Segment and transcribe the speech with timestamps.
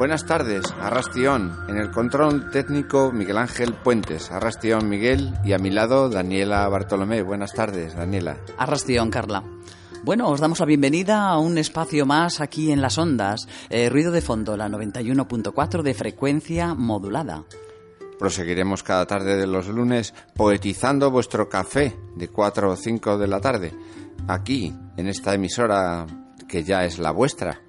[0.00, 1.54] Buenas tardes, Arrastión.
[1.68, 4.30] En el control técnico Miguel Ángel Puentes.
[4.30, 7.20] Arrastión Miguel y a mi lado Daniela Bartolomé.
[7.20, 8.38] Buenas tardes, Daniela.
[8.56, 9.44] Arrastión, Carla.
[10.02, 13.46] Bueno, os damos la bienvenida a un espacio más aquí en las ondas.
[13.68, 17.44] Eh, ruido de fondo, la 91.4 de frecuencia modulada.
[18.18, 23.42] Proseguiremos cada tarde de los lunes poetizando vuestro café de 4 o 5 de la
[23.42, 23.74] tarde.
[24.28, 26.06] Aquí, en esta emisora
[26.48, 27.60] que ya es la vuestra.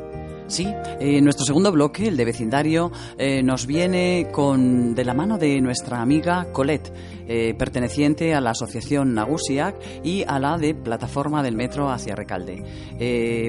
[0.46, 0.68] Sí,
[1.00, 5.58] eh, nuestro segundo bloque, el de vecindario, eh, nos viene con de la mano de
[5.62, 6.92] nuestra amiga Colette,
[7.26, 9.74] eh, perteneciente a la asociación Nagusiak
[10.04, 12.62] y a la de plataforma del metro hacia Recalde.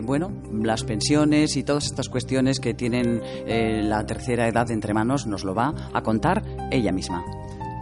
[0.05, 3.21] Bueno, las pensiones y todas estas cuestiones que tienen
[3.89, 7.23] la tercera edad entre manos nos lo va a contar ella misma.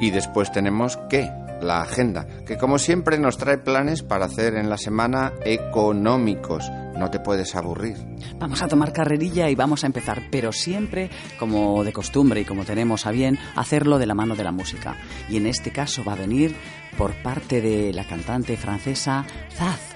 [0.03, 1.31] Y después tenemos qué?
[1.61, 6.69] La agenda, que como siempre nos trae planes para hacer en la semana económicos.
[6.97, 7.95] No te puedes aburrir.
[8.37, 11.09] Vamos a tomar carrerilla y vamos a empezar, pero siempre,
[11.39, 14.97] como de costumbre y como tenemos a bien, hacerlo de la mano de la música.
[15.29, 16.53] Y en este caso va a venir
[16.97, 19.95] por parte de la cantante francesa Zaz.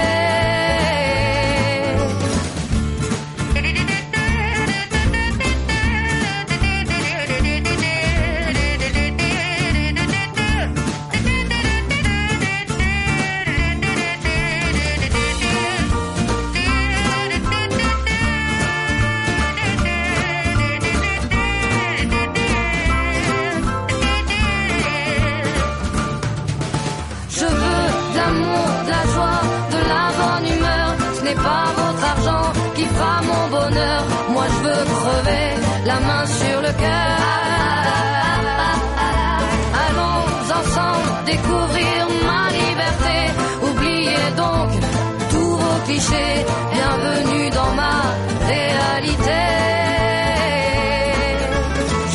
[46.09, 48.01] Bienvenue dans ma
[48.47, 49.41] réalité.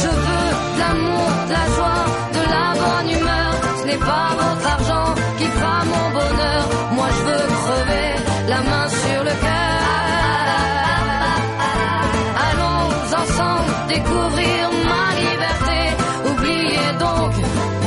[0.01, 2.05] Je veux de l'amour, de la joie,
[2.37, 3.53] de la bonne humeur.
[3.81, 6.63] Ce n'est pas votre argent qui fera mon bonheur.
[6.97, 8.09] Moi je veux crever
[8.49, 9.67] la main sur le cœur.
[13.89, 15.79] découvrir ma liberté.
[16.31, 17.33] Oubliez donc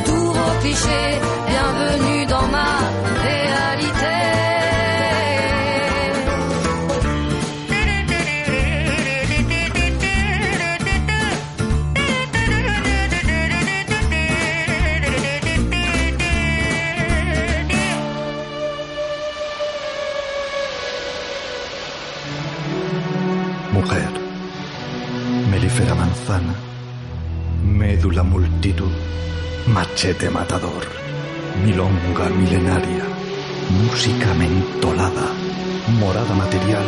[0.06, 1.49] tous vos clichés.
[29.68, 30.84] Machete matador,
[31.64, 33.06] milonga milenaria,
[33.70, 35.28] música mentolada,
[35.98, 36.84] morada material,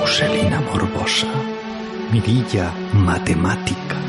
[0.00, 1.28] muselina morbosa,
[2.10, 3.99] mirilla matemática.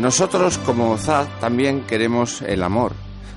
[0.00, 2.94] Nosotros como ZAD también queremos el amor,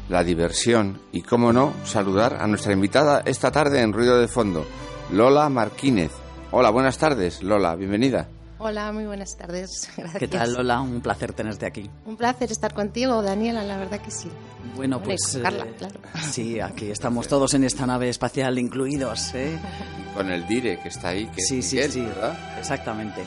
[0.07, 4.65] la diversión y, cómo no, saludar a nuestra invitada esta tarde en Ruido de Fondo,
[5.11, 6.13] Lola Marquínez.
[6.51, 8.29] Hola, buenas tardes, Lola, bienvenida.
[8.59, 9.89] Hola, muy buenas tardes.
[9.97, 10.19] Gracias.
[10.19, 10.79] ¿Qué tal, Lola?
[10.79, 11.89] Un placer tenerte aquí.
[12.05, 14.29] Un placer estar contigo, Daniela, la verdad que sí.
[14.77, 15.37] Bueno, pues.
[15.41, 15.99] Carla, eh, claro.
[16.31, 19.33] Sí, aquí estamos todos en esta nave espacial incluidos.
[19.35, 19.59] ¿eh?
[20.15, 22.57] Con el Dire que está ahí, que sí, es sí, Miguel, sí, ¿verdad?
[22.57, 23.23] exactamente.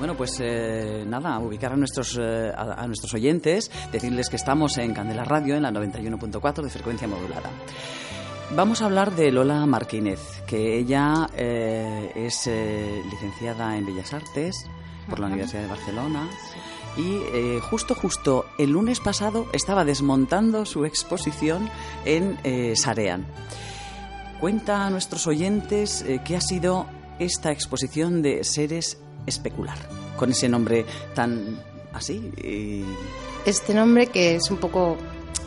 [0.00, 4.76] Bueno, pues eh, nada, ubicar a nuestros, eh, a, a nuestros oyentes, decirles que estamos
[4.78, 7.50] en Candela Radio, en la 91.4 de frecuencia modulada.
[8.56, 14.66] Vamos a hablar de Lola Martínez, que ella eh, es eh, licenciada en Bellas Artes
[15.08, 16.28] por la Universidad de Barcelona
[16.96, 21.70] y eh, justo, justo el lunes pasado estaba desmontando su exposición
[22.04, 23.26] en eh, Sarean.
[24.40, 26.86] Cuenta a nuestros oyentes eh, qué ha sido
[27.18, 29.78] esta exposición de seres especular,
[30.16, 30.84] con ese nombre
[31.14, 31.58] tan
[31.92, 32.32] así.
[32.42, 32.84] y-
[33.44, 34.96] Este nombre que es un poco,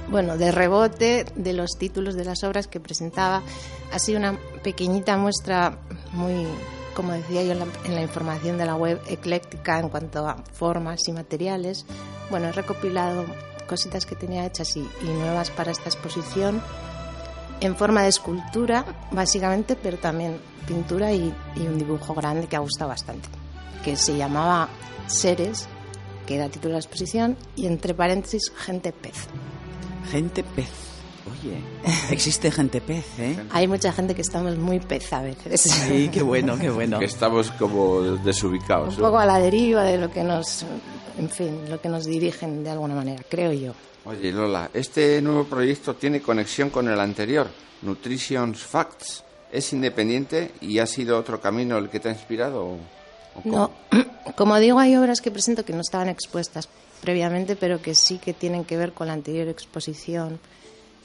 [0.09, 3.41] bueno, de rebote de los títulos de las obras que presentaba,
[3.91, 5.77] ha sido una pequeñita muestra
[6.11, 6.45] muy,
[6.95, 11.11] como decía yo en la, información de la web, ecléctica en cuanto a formas y
[11.13, 11.85] materiales.
[12.29, 13.25] Bueno, he recopilado
[13.67, 16.61] cositas que tenía hechas y, y nuevas para esta exposición
[17.61, 20.37] en forma de escultura, básicamente, pero también
[20.67, 23.29] pintura y, y un dibujo grande que ha gustado bastante,
[23.83, 24.69] que se llamaba
[25.07, 25.67] Seres,
[26.25, 29.27] que era título de la exposición, y entre paréntesis, Gente Pez.
[30.09, 30.69] Gente pez.
[31.31, 31.57] Oye,
[32.11, 33.37] existe gente pez, ¿eh?
[33.51, 35.61] Hay mucha gente que estamos muy pez a veces.
[35.61, 36.99] Sí, qué bueno, qué bueno.
[36.99, 38.95] Que estamos como desubicados.
[38.95, 40.65] Un poco a la deriva de lo que nos,
[41.17, 43.73] en fin, lo que nos dirigen de alguna manera, creo yo.
[44.05, 47.47] Oye, Lola, este nuevo proyecto tiene conexión con el anterior,
[47.83, 49.23] Nutrition Facts.
[49.49, 52.75] ¿Es independiente y ha sido otro camino el que te ha inspirado?
[53.43, 53.71] No,
[54.35, 56.69] como digo, hay obras que presento que no estaban expuestas
[57.01, 60.39] previamente, pero que sí que tienen que ver con la anterior exposición.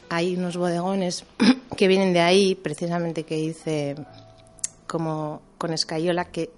[0.08, 1.24] Hay unos bodegones
[1.76, 3.96] que vienen de ahí, precisamente que hice
[4.86, 6.50] como con escayola, que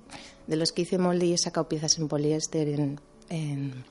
[0.47, 3.85] de los que hice molde y he sacado piezas en poliéster, en, en,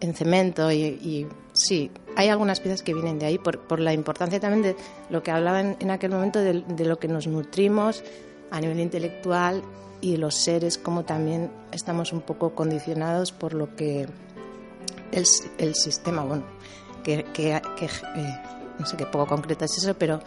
[0.00, 3.92] en cemento y, y sí, hay algunas piezas que vienen de ahí por, por la
[3.92, 4.76] importancia también de
[5.10, 8.02] lo que hablaban en aquel momento de, de lo que nos nutrimos
[8.50, 9.62] a nivel intelectual
[10.00, 14.02] y los seres como también estamos un poco condicionados por lo que
[15.12, 15.24] el,
[15.58, 16.44] el sistema, bueno,
[17.04, 18.40] que, que- que, eh,
[18.78, 20.20] no sé qué poco concreto es eso, pero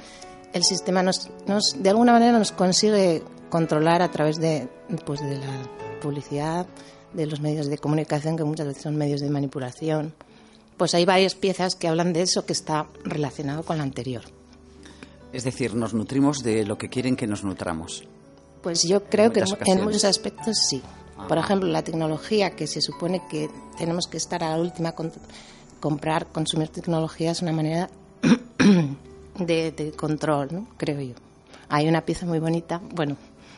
[0.54, 4.68] el sistema nos, nos, de alguna manera nos consigue controlar a través de,
[5.06, 5.70] pues, de la
[6.02, 6.68] publicidad,
[7.14, 10.14] de los medios de comunicación, que muchas veces son medios de manipulación.
[10.78, 14.24] Pues hay varias piezas que hablan de eso que está relacionado con la anterior.
[15.32, 18.08] Es decir, nos nutrimos de lo que quieren que nos nutramos.
[18.64, 20.82] Pues yo creo que en muchos aspectos sí.
[21.28, 25.12] Por ejemplo, la tecnología, que se supone que tenemos que estar a la última, con-
[25.80, 27.90] comprar, consumir tecnología es una manera
[29.40, 30.68] de, de control, ¿no?
[30.78, 31.14] creo yo.
[31.70, 33.16] Hay una pieza muy bonita, bueno,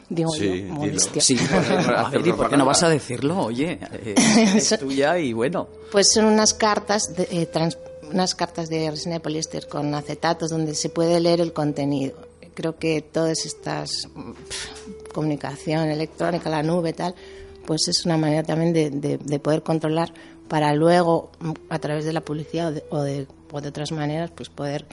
[0.10, 1.22] digo Sí, yo.
[1.22, 1.38] Sí,
[1.96, 3.40] a ver, ¿y por qué no vas a decirlo?
[3.46, 4.16] Oye, eh,
[4.56, 5.68] es tuya y bueno.
[5.92, 7.78] Pues son unas cartas, de, eh, trans-
[8.12, 12.16] unas cartas de resina de poliéster con acetatos donde se puede leer el contenido.
[12.54, 13.90] Creo que todas estas
[15.16, 17.16] comunicación electrónica, la nube, tal,
[17.66, 20.14] pues es una manera también de, de- de poder controlar
[20.48, 23.92] para luego, mm, a través de la publicidad o de, o de, o de otras
[23.92, 24.86] maneras, pues poder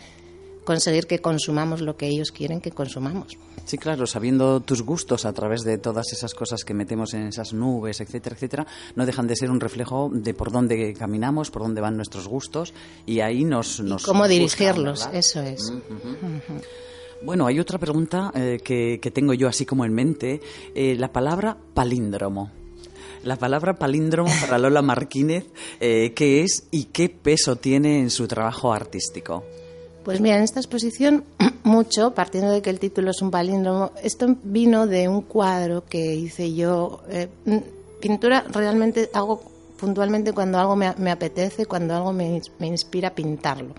[0.64, 3.36] conseguir que consumamos lo que ellos quieren que consumamos.
[3.64, 7.52] Sí, claro, sabiendo tus gustos a través de todas esas cosas que metemos en esas
[7.52, 11.80] nubes, etcétera, etcétera, no dejan de ser un reflejo de por dónde caminamos, por dónde
[11.80, 12.72] van nuestros gustos
[13.06, 13.80] y ahí nos...
[13.80, 15.72] nos Cómo dirigirlos, eso es.
[17.24, 20.40] Bueno, hay otra pregunta eh, que, que tengo yo así como en mente.
[20.74, 22.50] Eh, la palabra palíndromo.
[23.22, 25.46] La palabra palíndromo para Lola Martínez,
[25.80, 29.44] eh, ¿qué es y qué peso tiene en su trabajo artístico?
[30.04, 31.24] Pues mira, en esta exposición,
[31.62, 36.16] mucho, partiendo de que el título es un palíndromo, esto vino de un cuadro que
[36.16, 37.02] hice yo.
[37.08, 37.28] eh,
[38.00, 39.40] pintura realmente hago
[39.78, 43.74] puntualmente cuando algo me, me apetece, cuando algo me, me inspira a pintarlo.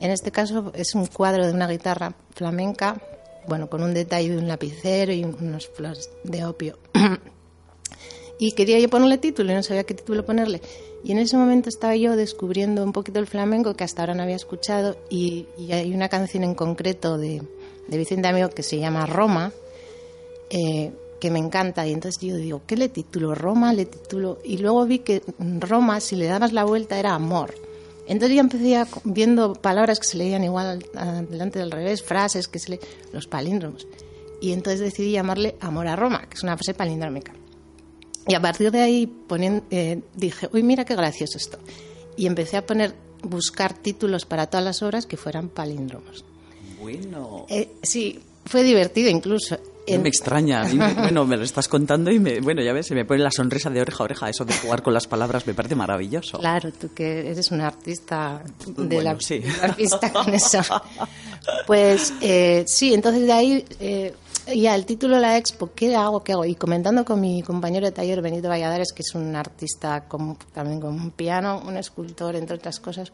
[0.00, 3.00] En este caso es un cuadro de una guitarra flamenca,
[3.46, 6.78] bueno, con un detalle de un lapicero y unas flores de opio.
[8.38, 10.62] y quería yo ponerle título y no sabía qué título ponerle.
[11.04, 14.22] Y en ese momento estaba yo descubriendo un poquito el flamenco que hasta ahora no
[14.22, 17.42] había escuchado y, hay una canción en concreto de,
[17.88, 19.52] de Vicente Amigo que se llama Roma,
[20.48, 21.86] eh, que me encanta.
[21.86, 23.34] Y entonces yo digo, ¿qué le titulo?
[23.34, 24.38] Roma, le titulo.
[24.44, 27.54] Y luego vi que Roma, si le dabas la vuelta, era amor.
[28.10, 32.48] Entonces ya empecé a, viendo palabras que se leían igual al- delante del revés, frases
[32.48, 32.80] que se le
[33.12, 33.86] los palíndromos.
[34.40, 37.32] Y entonces decidí llamarle Amor a Roma, que es una frase palindrómica.
[38.26, 41.58] Y a partir de ahí ponen- eh, dije, uy, mira qué gracioso esto.
[42.16, 46.24] Y empecé a poner, buscar títulos para todas las obras que fueran palíndromos.
[46.80, 49.58] Bueno, Eh, sí, fue divertido incluso.
[49.88, 50.64] No En- me extraña.
[50.64, 53.20] Mí me- bueno, me lo estás contando y me, bueno, ya ves, se me pone
[53.20, 54.28] la sonrisa de oreja a oreja.
[54.30, 56.38] Eso de jugar con las palabras me parece maravilloso.
[56.38, 59.42] Claro, tú que eres un artista de Bueno, la, sí.
[59.62, 60.60] artista con eso.
[61.66, 64.14] Pues eh, sí, entonces de ahí eh,
[64.54, 66.22] ya el título de la expo, ¿qué hago?
[66.22, 66.44] ¿Qué hago?
[66.44, 70.80] Y comentando con mi compañero de taller, Benito Valladares, que es un artista con- también
[70.80, 73.12] con un piano, un escultor, entre otras cosas,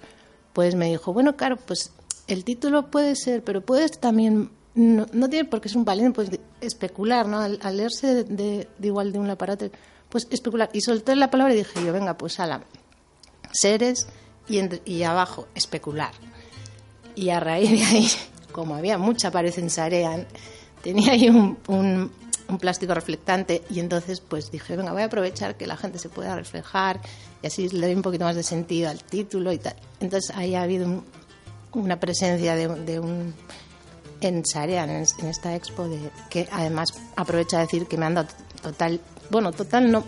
[0.53, 1.93] pues me dijo, bueno, claro, pues
[2.29, 6.15] el título puede ser, pero puedes también, no, no tiene por qué ser un palíndromo,
[6.15, 6.31] pues
[6.61, 7.41] especular, ¿no?
[7.41, 9.69] Al, al leerse de, de- de igual de un aparato,
[10.09, 10.71] pues especular.
[10.73, 12.63] Y solté la palabra y dije yo, venga, pues ala,
[13.53, 14.07] seres
[14.49, 16.13] y, entre- y abajo especular.
[17.15, 18.09] Y a raíz de ahí,
[18.53, 20.27] como había mucha pared en Sarean,
[20.83, 22.11] tenía ahí un, un-
[22.49, 26.09] un plástico reflectante y entonces pues dije, venga, voy a aprovechar que la gente se
[26.09, 27.01] pueda reflejar
[27.43, 29.75] y así le doy un poquito más de sentido al título y tal.
[29.99, 31.05] Entonces ahí ha habido un-
[31.73, 33.35] una presencia de, de un
[34.21, 38.15] en Sarean, en, en esta expo, de, que además aprovecho a decir que me han
[38.15, 38.29] dado
[38.63, 40.05] total, bueno, total no,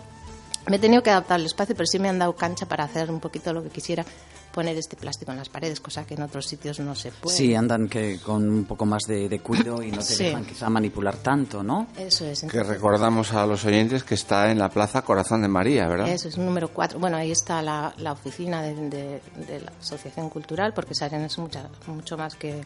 [0.68, 3.10] me he tenido que adaptar al espacio, pero sí me han dado cancha para hacer
[3.10, 4.04] un poquito lo que quisiera,
[4.52, 7.36] poner este plástico en las paredes, cosa que en otros sitios no se puede.
[7.36, 10.24] Sí, andan que con un poco más de, de cuido y no te Sí.
[10.24, 11.86] dejan quizá manipular tanto, ¿no?
[11.96, 12.42] Eso es.
[12.42, 16.08] Que recordamos a los oyentes que está en la Plaza Corazón de María, ¿verdad?
[16.08, 16.98] Eso es número 4.
[16.98, 21.38] Bueno, ahí está la, la oficina de, de- de la Asociación Cultural, porque Saren es
[21.38, 22.64] mucha- mucho más que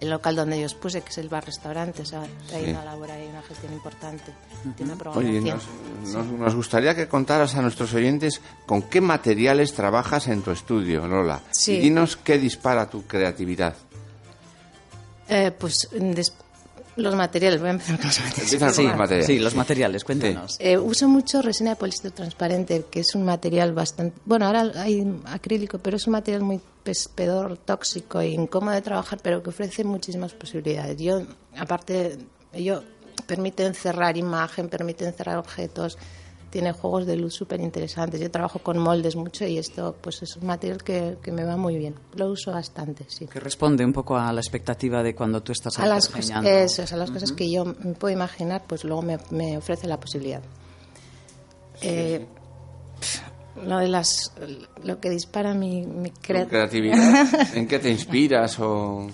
[0.00, 2.02] el local donde yo os puse, que es el bar-restaurante.
[2.02, 2.22] O sea,
[2.52, 2.70] hay Sí.
[2.70, 4.32] una labor ahí, una gestión importante.
[4.76, 5.58] Tiene una Oye, programación.
[6.02, 10.50] nos, nos- nos gustaría que contaras a nuestros oyentes con qué materiales trabajas en tu
[10.50, 11.40] estudio, Lola.
[11.52, 11.74] Sí.
[11.76, 13.74] Y dinos qué dispara tu creatividad.
[15.28, 16.34] Eh, pues des-
[16.96, 18.52] los materiales, voy a empezar con los materiales.
[18.52, 19.26] Empieza con Sí, los materiales.
[19.26, 20.56] sí, los materiales, cuéntanos.
[20.60, 24.16] Eh, uso mucho resina de poliéster transparente, que es un material bastante...
[24.24, 29.18] Bueno, ahora hay acrílico, pero es un material muy pespedor, tóxico e incómodo de trabajar,
[29.22, 30.96] pero que ofrece muchísimas posibilidades.
[30.98, 31.22] Yo,
[31.56, 32.18] aparte,
[32.52, 32.82] yo
[33.26, 35.96] permite encerrar imagen, permite encerrar objetos,
[36.54, 38.20] tiene juegos de luz súper interesantes.
[38.20, 41.56] Yo trabajo con moldes mucho y esto pues es un material que, que me va
[41.56, 41.96] muy bien.
[42.14, 43.26] Lo uso bastante, sí.
[43.26, 46.94] Que responde un poco a la expectativa de cuando tú estás A las, cosas, eso
[46.94, 50.42] a las cosas que yo me puedo imaginar, pues luego me, me ofrece la posibilidad.
[51.82, 52.24] Eh,
[53.66, 54.32] lo de las
[54.84, 57.26] lo que dispara mi, mi ¿Tu cre- creatividad?
[57.56, 59.08] ¿En qué te inspiras o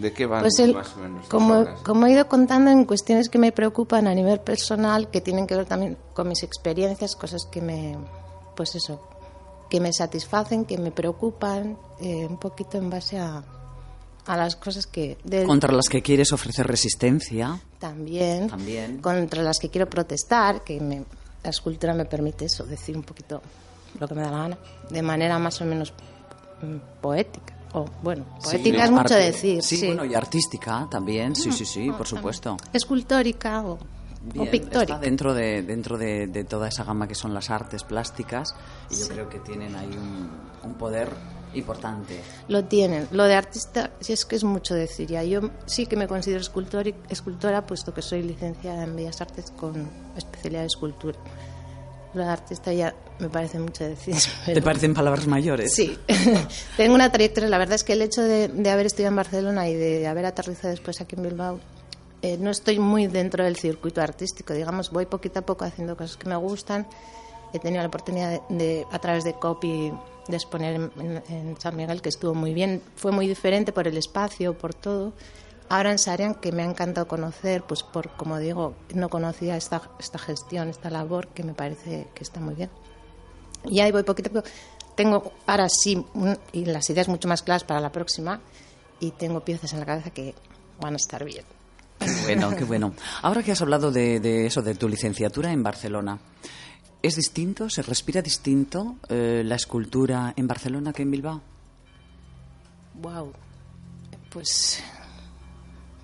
[0.00, 2.84] ¿De qué van Pues el- más o menos tus como, como he ido contando en
[2.84, 7.16] cuestiones que me preocupan a nivel personal, que tienen que ver también con mis experiencias,
[7.16, 7.96] cosas que me,
[8.54, 9.00] pues eso,
[9.70, 13.42] que me satisfacen, que me preocupan, eh, un poquito en base a,
[14.26, 17.60] a las cosas que Contra las que quieres ofrecer resistencia.
[17.78, 18.98] también, También.
[19.00, 21.04] contra las que quiero protestar, que me-
[21.42, 23.40] la escultura me permite eso, decir un poquito
[24.00, 24.58] lo que me da la gana,
[24.90, 25.92] de manera más o menos
[26.62, 27.55] mm, poética.
[27.72, 29.86] O bueno, poética es mucho decir, Sí, sí.
[29.86, 31.34] bueno, y artística también.
[31.36, 32.56] Sí, sí, sí, por supuesto.
[32.72, 33.78] escultórica o,
[34.50, 34.94] pictórica.
[34.94, 38.54] Está dentro de dentro de, de toda esa gama que son las artes plásticas
[38.90, 40.30] y yo creo que tienen ahí un,
[40.64, 41.10] un poder
[41.54, 42.20] importante.
[42.48, 43.08] Lo tienen.
[43.12, 45.22] Lo de artista, sí es que es mucho decir ya.
[45.24, 49.50] Yo sí que me considero escultor y- escultora, puesto que soy licenciada en Bellas Artes
[49.52, 51.18] con especialidad de escultura.
[52.24, 54.14] De artista ya me parece mucho decir.
[54.46, 55.74] ¿Te parecen palabras mayores?
[55.74, 55.96] Sí,
[56.76, 57.48] tengo una trayectoria.
[57.48, 60.26] La verdad es que el hecho de, de haber estudiado en Barcelona y de haber
[60.26, 61.60] aterrizado después aquí en Bilbao,
[62.22, 64.54] eh, no estoy muy dentro del circuito artístico.
[64.54, 66.86] Digamos, voy poquito a poco haciendo cosas que me gustan.
[67.52, 69.92] He tenido la oportunidad de, de, a través de Copy
[70.28, 72.82] de exponer en, en- en San Miguel, que estuvo muy bien.
[72.96, 75.12] Fue muy diferente por el espacio, por todo.
[75.68, 80.18] Ahora en que me ha encantado conocer, pues por, como digo, no conocía esta, esta
[80.18, 82.70] gestión, esta labor, que me parece que está muy bien.
[83.64, 84.48] Y ahí voy poquito a poco.
[84.94, 88.40] Tengo ahora sí, un- y las ideas mucho más claras para la próxima,
[89.00, 90.34] y tengo piezas en la cabeza que
[90.80, 91.44] van a estar bien.
[91.98, 92.94] Qué bueno, qué bueno.
[93.22, 96.18] Ahora que has hablado de, de eso, de tu licenciatura en Barcelona,
[97.02, 101.42] ¿es distinto, se respira distinto eh, la escultura en Barcelona que en Bilbao?
[102.94, 103.32] Wow.
[104.30, 104.82] Pues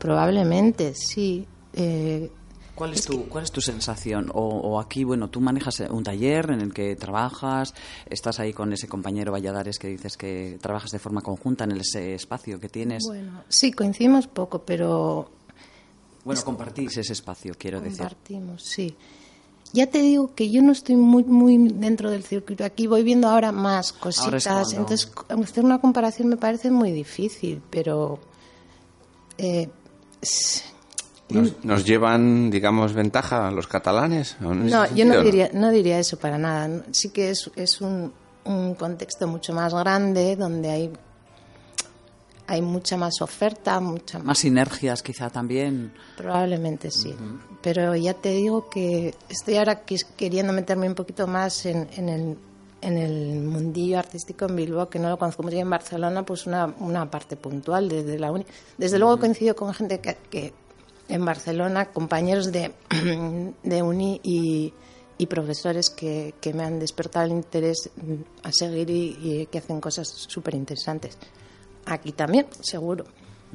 [0.02, 1.46] probablemente sí.
[1.74, 2.28] Eh,
[2.74, 4.30] ¿Cuál es, tu, ¿Cuál es tu sensación?
[4.34, 7.74] O, o aquí, bueno, tú manejas un taller en el que trabajas,
[8.10, 12.14] estás ahí con ese compañero Valladares que dices que trabajas de forma conjunta en ese
[12.14, 13.04] espacio que tienes.
[13.06, 15.30] bueno, sí, coincidimos poco, pero
[16.24, 17.98] Bueno, compartís ese espacio, quiero decir.
[17.98, 18.96] compartimos, sí.
[19.74, 22.64] Ya te digo que yo no estoy muy muy dentro del circuito.
[22.64, 24.44] Aquí voy viendo ahora más Ahora es cositas.
[24.74, 28.18] cuando- Entonces, hacer una comparación me parece muy difícil, pero.
[29.38, 29.68] eh,
[31.28, 34.36] ¿Nos, nos llevan, digamos, ventaja los catalanes?
[34.44, 36.84] ¿O en ese No, yo no diría, no diría eso para nada.
[36.92, 38.12] Sí que es, es un,
[38.44, 40.92] un contexto mucho más grande donde hay,
[42.46, 44.26] hay mucha más oferta, mucha más.
[44.26, 45.94] Más sinergias quizá también.
[46.16, 47.14] Probablemente sí.
[47.62, 49.82] Pero ya te digo que estoy ahora
[50.16, 52.38] queriendo meterme un poquito más en, en el,
[52.82, 56.46] en el mundillo artístico en Bilbao, que no lo conozco mucho y en Barcelona, pues
[56.46, 58.44] una, una parte puntual desde la uni.
[58.76, 60.52] Desde luego coincido con gente que, que
[61.08, 62.72] en Barcelona, compañeros de,
[63.62, 64.74] de uni y,
[65.16, 67.88] y profesores que, que me han despertado el interés
[68.42, 71.16] a seguir y, y que hacen cosas súper interesantes.
[71.86, 73.04] Aquí también, seguro.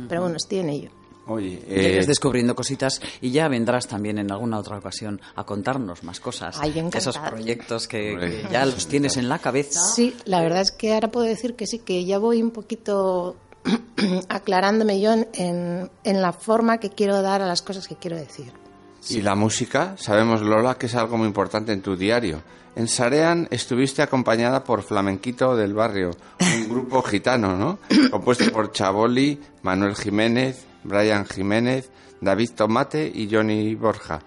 [0.08, 0.92] Pero bueno, estoy en ello.
[1.28, 5.44] Oye, Ya eh, irás descubriendo cositas y ya vendrás también en alguna otra ocasión a
[5.46, 6.58] contarnos más cosas.
[6.60, 6.88] Ay.
[6.94, 9.80] Esos proyectos que, que ya los tienes en la cabeza.
[9.94, 13.36] Sí, la verdad es que ahora puedo decir que sí, que ya voy un poquito
[14.30, 18.18] aclarándome yo en, en- en la forma que quiero dar a las cosas que quiero
[18.18, 18.52] decir.
[19.10, 22.42] Y la música, sabemos Lola que es algo muy importante en tu diario.
[22.76, 27.80] En Sarean estuviste acompañada por Flamenquito del Barrio, un grupo gitano, ¿no?
[28.12, 31.90] Compuesto por Chaboli, Manuel Jiménez, Brian Jiménez,
[32.22, 34.20] David Tomate y Johnny Borja.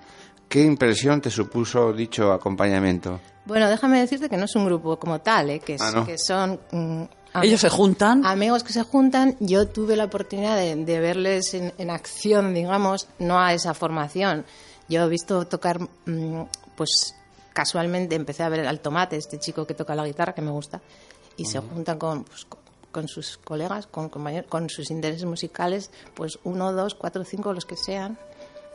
[0.49, 3.21] ¿Qué impresión te supuso dicho acompañamiento?
[3.47, 5.61] Bueno, déjame decirte que no es un grupo como tal, ¿eh?
[5.61, 6.07] que, es- Ah, ¿no?
[6.07, 7.03] que son mm,
[7.43, 8.25] Ellos se juntan.
[8.27, 9.37] amigos que se juntan.
[9.41, 14.45] Yo tuve la oportunidad de, de verles en, en acción, digamos, no a esa formación.
[14.89, 16.43] Yo he visto tocar, mm,
[16.77, 17.15] pues
[17.53, 20.81] casualmente empecé a ver al Tomate, este chico que toca la guitarra, que me gusta,
[21.37, 22.61] y se juntan con, pues, con,
[22.93, 27.65] con sus colegas, con, compañeros, con sus intereses musicales, pues uno, dos, cuatro, cinco, los
[27.65, 28.19] que sean,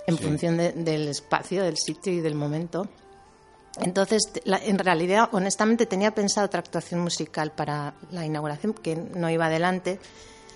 [0.07, 2.87] en función de- del espacio, del sitio y del momento.
[3.81, 9.29] Entonces, la- en realidad, honestamente, tenía pensado otra actuación musical para la inauguración que no
[9.29, 9.99] iba adelante.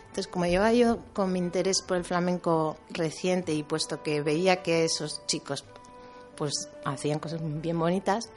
[0.08, 4.64] Entonces, como llevaba yo con mi interés por el flamenco reciente y puesto que veía
[4.64, 5.66] que esos chicos
[6.36, 6.54] pues
[6.86, 8.30] hacían cosas bien bonitas,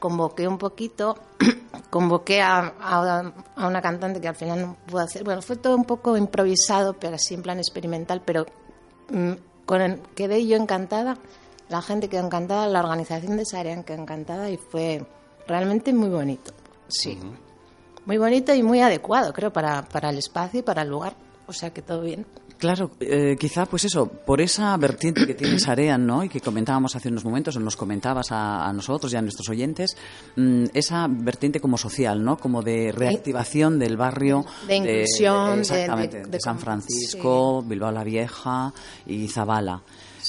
[0.00, 1.16] convoqué un poquito,
[1.90, 5.22] convoqué a, a- a una cantante que al final no pudo hacer.
[5.22, 8.46] Bueno, fue todo un poco improvisado, pero así en plan experimental, pero
[9.10, 9.32] mm,
[9.66, 11.16] con el- quedé yo encantada,
[11.68, 15.06] la gente quedó encantada, la organización de esa área quedó encantada y fue
[15.46, 16.52] realmente muy bonito.
[16.88, 17.18] Sí.
[18.06, 21.14] Muy bonito y muy adecuado, creo, para, para el espacio y para el lugar.
[21.46, 22.26] o sea que todo bien.
[22.60, 26.22] Claro, eh, quizá pues eso, por esa vertiente que tiene Sarean, ¿no?
[26.22, 29.96] Y que comentábamos hace unos momentos, o nos comentabas a, nosotros y a nuestros oyentes,
[30.36, 32.36] mm, esa vertiente como social, ¿no?
[32.36, 34.44] Como de reactivación del barrio.
[34.66, 35.60] De inclusión.
[35.60, 38.74] exactamente, de, San Francisco, Bilbao la Vieja
[39.06, 39.80] y Zabala.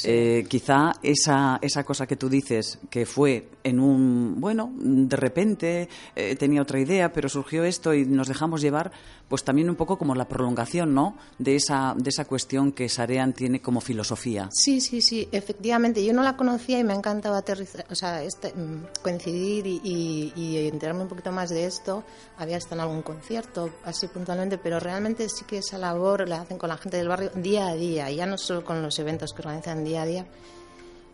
[0.06, 5.89] Eh, quizá esa, esa cosa que tú dices, que fue en un, bueno, de repente
[6.15, 8.91] eh, tenía otra idea, pero surgió esto y nos dejamos llevar,
[9.32, 11.15] pues también un poco como la prolongación, ¿no?
[11.39, 14.50] De esa, de esa cuestión que Sarean tiene como filosofía.
[14.52, 16.04] Sí, sí, sí, efectivamente.
[16.04, 20.67] Yo no la conocía y me ha encantado aterrizar, o sea, este, mm, coincidir y,
[20.67, 22.04] enterarme un poquito más de esto.
[22.39, 26.58] Había estado en algún concierto, así puntualmente, pero realmente sí que esa labor la hacen
[26.58, 29.44] con la gente del barrio día a día, ya no solo con los eventos que
[29.44, 30.26] organizan día a día.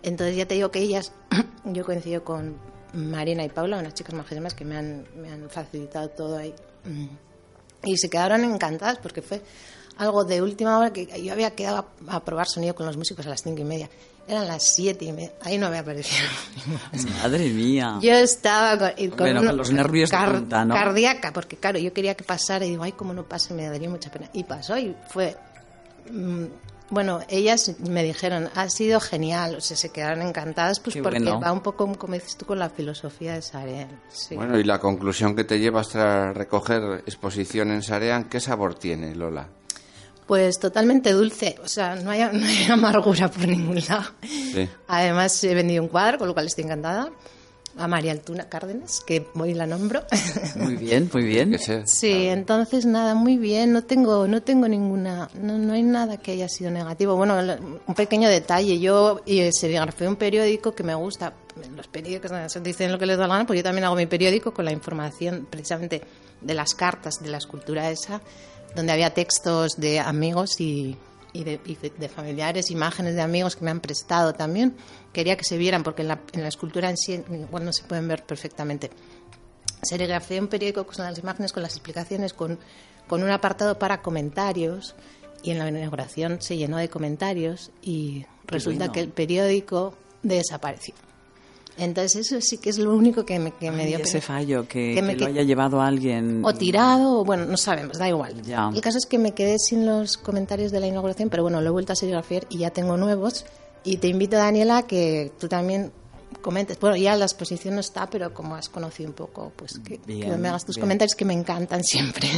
[0.01, 1.11] Entonces ya te digo que ellas,
[1.65, 2.57] yo coincido con
[2.93, 6.55] Marina y Paula, unas chicas majísimas que me han, me han facilitado todo ahí.
[7.83, 9.41] Y se quedaron encantadas porque fue
[9.97, 13.29] algo de última hora que yo había quedado a, probar sonido con los músicos a
[13.29, 13.89] las cinco y media.
[14.27, 15.31] Eran las siete y media.
[15.41, 16.27] Ahí no me aparecido.
[17.23, 17.97] Madre mía.
[18.01, 22.83] Yo estaba con, con, los nervios cardíaca, porque claro, yo quería que pasara y digo,
[22.83, 24.29] ay, como no pase, me daría mucha pena.
[24.33, 25.35] Y pasó y fue
[26.11, 26.45] mm,
[26.89, 31.51] bueno, ellas me dijeron, ha sido genial, o sea, se quedaron encantadas, pues porque va
[31.51, 34.01] un poco, como dices tú, con la filosofía de Sarean.
[34.31, 39.15] Bueno, y la conclusión que te llevas tras recoger exposición en Sarean, ¿qué sabor tiene,
[39.15, 39.47] Lola?
[40.25, 44.11] Pues totalmente dulce, o sea, no hay, no hay amargura por ningún lado.
[44.87, 47.11] Además, he vendido un cuadro, con lo cual estoy encantada
[47.77, 50.03] a María Altuna Cárdenas, que hoy la nombro.
[50.55, 51.57] Muy bien, muy bien.
[51.85, 56.31] Sí, entonces nada, muy bien, no tengo, no tengo ninguna, no, no hay nada que
[56.31, 57.15] haya sido negativo.
[57.15, 57.37] Bueno,
[57.85, 61.33] un pequeño detalle, yo y serigrafé un periódico que me gusta,
[61.75, 62.31] los periódicos
[62.63, 64.71] dicen lo que les da la gana, pues yo también hago mi periódico con la
[64.71, 66.01] información precisamente
[66.41, 68.21] de las cartas de la escultura esa,
[68.75, 70.97] donde había textos de amigos y,
[71.33, 74.75] y de, familiares, imágenes de amigos que me han prestado también.
[75.17, 77.81] Quería que se vieran porque en la, en la escultura en sí igual no se
[77.85, 78.91] pueden ver perfectamente.
[79.81, 82.59] Serigrafé un periódico con las imágenes, con las explicaciones, con,
[83.07, 84.93] con un apartado para comentarios
[85.41, 90.93] y en la inauguración se llenó de comentarios y resulta que el periódico desapareció.
[91.79, 95.01] Entonces eso sí que es lo único que me, que me dio ese fallo, que,
[95.01, 96.45] me, lo haya llevado alguien...
[96.45, 98.35] O tirado, o bueno, no sabemos, da igual.
[98.45, 101.69] El caso es que me quedé sin los comentarios de la inauguración, pero bueno, lo
[101.69, 103.43] he vuelto a serigrafiar y ya tengo nuevos.
[103.87, 105.93] Y te invito, Daniela, que tú también
[106.41, 106.79] comentes.
[106.79, 110.47] Bueno, ya la exposición no está, pero como has conocido un poco, pues que, me
[110.47, 112.27] hagas tus comentarios que me encantan siempre.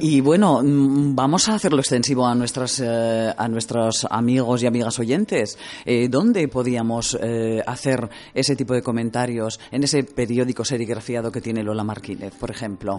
[0.00, 4.98] Y bueno, mm, vamos a hacerlo extensivo a, nuestras, eh, a nuestros amigos y amigas
[4.98, 5.58] oyentes.
[5.84, 11.62] Eh, ¿Dónde podíamos eh, hacer ese tipo de comentarios en ese periódico serigrafiado que tiene
[11.62, 12.98] Lola Martínez, por ejemplo?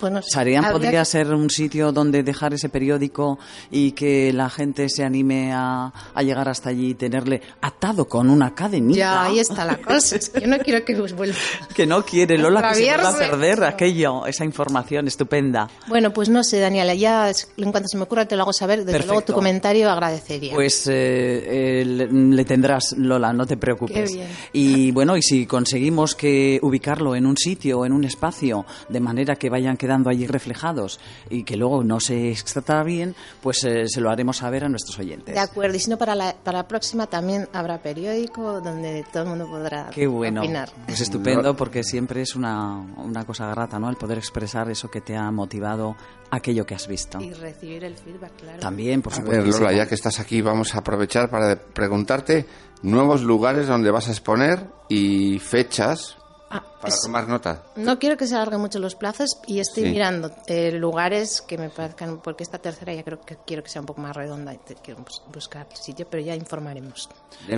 [0.00, 3.38] Bueno, ¿Sarían podría ser un sitio donde dejar ese periódico
[3.70, 8.28] y que la gente se anime a, a llegar hasta allí y tenerle atado con
[8.28, 8.98] una cadenita?
[8.98, 10.16] Ya, ahí está la cosa.
[10.18, 11.36] yo no quiero que os vuelva.
[11.74, 15.68] Que no quiere, Lola, que se va a perder aquello, esa información estupenda.
[15.88, 18.84] Bueno, pues no sé, Daniela, ya en cuanto se me ocurra te lo hago saber.
[18.84, 20.54] Desde luego tu comentario agradecería.
[20.54, 24.10] Pues eh, eh, le, tendrás, Lola, no te preocupes.
[24.10, 24.28] Qué bien.
[24.52, 29.00] Y bueno, y si conseguimos que ubicarlo en un sitio o en un espacio de
[29.00, 33.88] manera que vayan quedando allí reflejados y que luego no se extrata bien, pues eh,
[33.88, 35.34] se lo haremos saber a nuestros oyentes.
[35.34, 39.33] De acuerdo, y si no, para la, para la próxima también habrá periódico donde todo
[39.48, 40.42] podrá Qué bueno.
[40.42, 40.70] opinar.
[40.86, 43.90] Es estupendo porque siempre es una, una cosa grata, ¿no?
[43.90, 45.96] El poder expresar eso que te ha motivado
[46.30, 47.20] aquello que has visto.
[47.20, 48.60] Y recibir el feedback, claro.
[48.60, 49.40] También, por supuesto.
[49.40, 52.46] A ver, Lola, ya que estás aquí, vamos a aprovechar para preguntarte
[52.82, 56.16] nuevos lugares donde vas a exponer y fechas
[56.50, 57.62] Ah, para tomar nota.
[57.76, 61.70] No quiero que se alarguen mucho los plazos y estoy mirando eh, lugares que me
[61.70, 64.58] parezcan, porque esta tercera ya creo que quiero que sea un poco más redonda y
[64.82, 67.08] quiero buscar sitio, pero ya informaremos.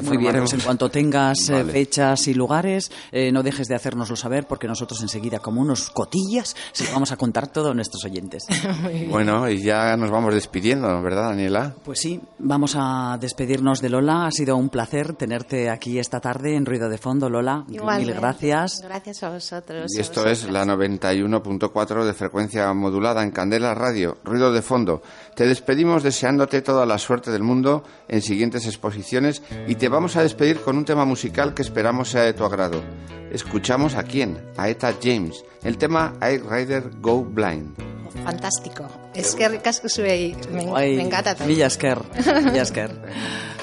[0.03, 4.17] Muy bien, pues en cuanto tengas eh, fechas y lugares, eh, no dejes de hacérnoslo
[4.17, 8.45] saber porque nosotros enseguida, como unos cotillas, se vamos a contar todo a nuestros oyentes.
[9.11, 11.75] bueno, y ya nos vamos despidiendo, ¿verdad, Daniela?
[11.85, 14.27] Pues sí, vamos a despedirnos de Lola.
[14.27, 17.65] Ha sido un placer tenerte aquí esta tarde en Ruido de Fondo, Lola.
[17.69, 18.81] Mil gracias.
[18.83, 19.91] Gracias a vosotros.
[19.97, 25.03] Y esto es la 91.4 de frecuencia modulada en Candela Radio, ruido de fondo.
[25.35, 30.23] Te despedimos deseándote toda la suerte del mundo en siguientes exposiciones y te vamos a
[30.23, 32.83] despedir con un tema musical que esperamos sea de tu agrado.
[33.31, 34.39] Escuchamos a quién?
[34.57, 35.45] A Eta James.
[35.63, 37.77] El tema I Rider Go Blind.
[38.25, 38.89] Fantástico.
[39.15, 40.37] Es que ricas que sube ahí.
[40.51, 41.59] Me, me encanta también.
[41.59, 41.99] Villasker.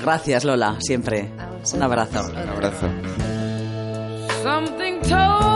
[0.02, 1.32] Gracias, Lola, siempre.
[1.74, 2.26] Un abrazo.
[2.30, 2.88] Un abrazo.
[4.44, 5.53] Something told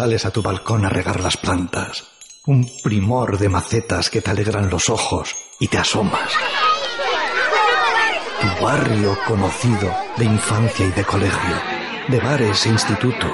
[0.00, 2.04] Sales a tu balcón a regar las plantas.
[2.46, 6.32] Un primor de macetas que te alegran los ojos y te asomas.
[8.40, 11.56] Tu barrio conocido de infancia y de colegio,
[12.08, 13.26] de bares e instituto.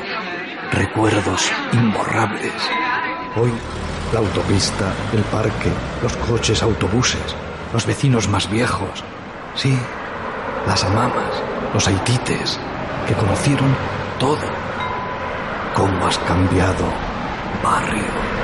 [0.73, 2.53] Recuerdos imborrables.
[3.37, 3.53] Hoy,
[4.13, 5.71] la autopista, el parque,
[6.03, 7.37] los coches, autobuses,
[7.73, 9.05] los vecinos más viejos.
[9.55, 9.79] Sí,
[10.67, 12.59] las amamas, los haitites,
[13.07, 13.75] que conocieron
[14.19, 14.39] todo.
[15.75, 16.85] ¿Cómo has cambiado,
[17.63, 18.36] barrio?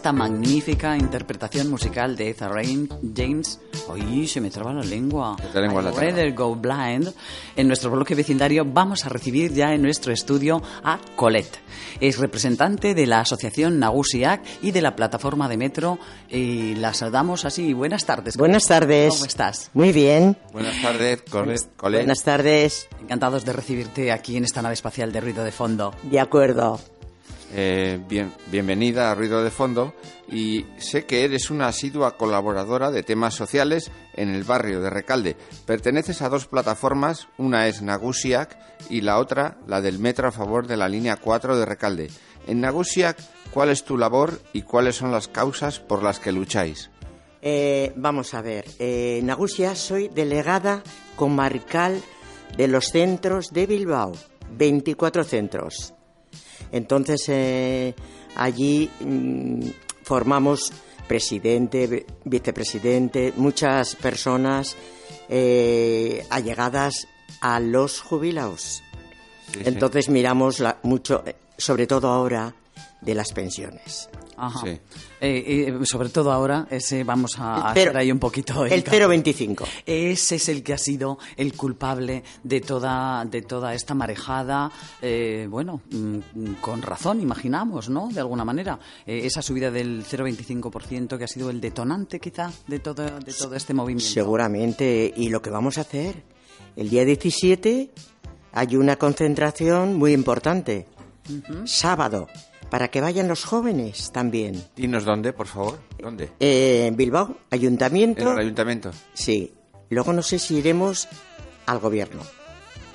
[0.00, 3.60] Esta magnífica interpretación musical de Etha Rain, James,
[3.92, 5.36] ¡ay, se me traba la lengua!
[5.52, 7.12] Te lengua la rather go blind.
[7.54, 11.58] En nuestro bloque vecindario vamos a recibir ya en nuestro estudio a Colette.
[12.00, 15.98] Es representante de la Asociación Nagusiak y de la plataforma de metro.
[16.30, 17.74] Y la saludamos así.
[17.74, 18.38] Buenas tardes.
[18.38, 19.12] Buenas tardes.
[19.12, 19.70] ¿Cómo estás?
[19.74, 20.34] Muy bien.
[20.50, 21.24] Buenas tardes.
[21.28, 21.66] Colette.
[21.76, 22.88] Buenas tardes.
[23.02, 25.94] Encantados de recibirte aquí en esta nave espacial de ruido de fondo.
[26.04, 26.80] De acuerdo.
[27.52, 29.92] Eh, bien, bienvenida a Ruido de Fondo
[30.30, 35.36] y sé que eres una asidua colaboradora de temas sociales en el barrio de Recalde.
[35.66, 38.56] Perteneces a dos plataformas, una es Nagusiak
[38.88, 42.10] y la otra la del metro a favor de la línea 4 de Recalde.
[42.46, 43.18] En Nagusiak,
[43.52, 46.90] ¿cuál es tu labor y cuáles son las causas por las que lucháis?
[47.42, 48.66] Eh, vamos a ver.
[48.78, 50.82] Eh, en Nagusia soy delegada
[51.16, 52.00] comarcal
[52.56, 54.12] de los centros de Bilbao.
[54.56, 55.94] 24 centros.
[56.72, 57.94] Entonces, eh,
[58.36, 59.60] allí mm,
[60.02, 60.72] formamos
[61.08, 64.76] presidente, vi- vicepresidente, muchas personas
[65.28, 67.06] eh, allegadas
[67.40, 68.82] a los jubilados.
[69.52, 69.60] Sí, sí.
[69.64, 72.54] Entonces miramos la- mucho, eh, sobre todo ahora,
[73.00, 74.08] de las pensiones.
[74.36, 74.60] Ajá.
[74.64, 74.80] Sí.
[75.22, 79.06] Eh, eh, sobre todo ahora, ese vamos a, Cero- hacer ahí un poquito el hincapié.
[79.06, 79.66] 0,25.
[79.84, 85.46] Ese es el que ha sido el culpable de toda, de toda esta marejada, eh,
[85.50, 86.18] bueno, mm,
[86.62, 88.08] con razón, imaginamos, ¿no?
[88.08, 88.78] De alguna manera.
[89.06, 93.54] Eh, esa subida del 0,25% que ha sido el detonante, quizá, de todo, de todo
[93.56, 94.10] este movimiento.
[94.12, 95.12] Seguramente.
[95.16, 96.22] Y lo que vamos a hacer,
[96.76, 97.90] el día 17
[98.52, 100.86] hay una concentración muy importante.
[101.64, 102.26] Sábado,
[102.70, 104.62] para que vayan los jóvenes también.
[104.76, 105.78] Dinos dónde, por favor.
[105.98, 106.30] ¿Dónde?
[106.40, 108.32] Eh, en Bilbao, En ayuntamiento.
[108.32, 108.90] el ayuntamiento.
[109.12, 109.52] Sí.
[109.88, 111.08] Luego no sé si iremos
[111.66, 112.22] al gobierno,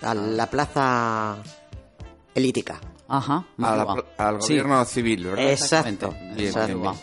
[0.01, 1.37] a la plaza
[2.33, 2.79] elítica.
[3.07, 3.45] Ajá.
[3.61, 5.51] A la al Sí, gobierno civil, ¿verdad?
[5.51, 5.89] Exacto.
[6.07, 6.35] exactamente.
[6.35, 6.67] Bien, exacto.
[6.67, 6.93] bien, bien.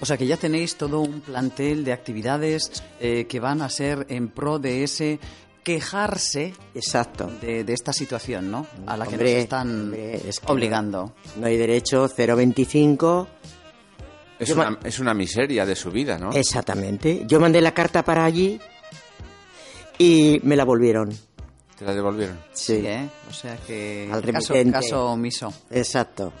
[0.00, 4.04] O sea que ya tenéis todo un plantel de actividades eh, que van a ser
[4.08, 5.20] en pro de ese
[5.62, 7.30] quejarse Exacto.
[7.40, 8.66] de, de esta situación, ¿no?
[8.86, 11.14] A la que nos están hombre, es que no- obligando.
[11.36, 13.26] No hay derecho 0,25.
[14.38, 16.32] Es Yo una, es una miseria de su vida, ¿no?
[16.32, 17.22] Exactamente.
[17.26, 18.60] Yo mandé la carta para allí
[19.98, 21.10] y me la volvieron.
[21.78, 22.38] Te la devolvieron.
[22.52, 22.82] Sí.
[22.84, 23.08] ¿eh?
[23.30, 25.52] O sea que Al caso, caso omiso.
[25.70, 26.32] Exacto.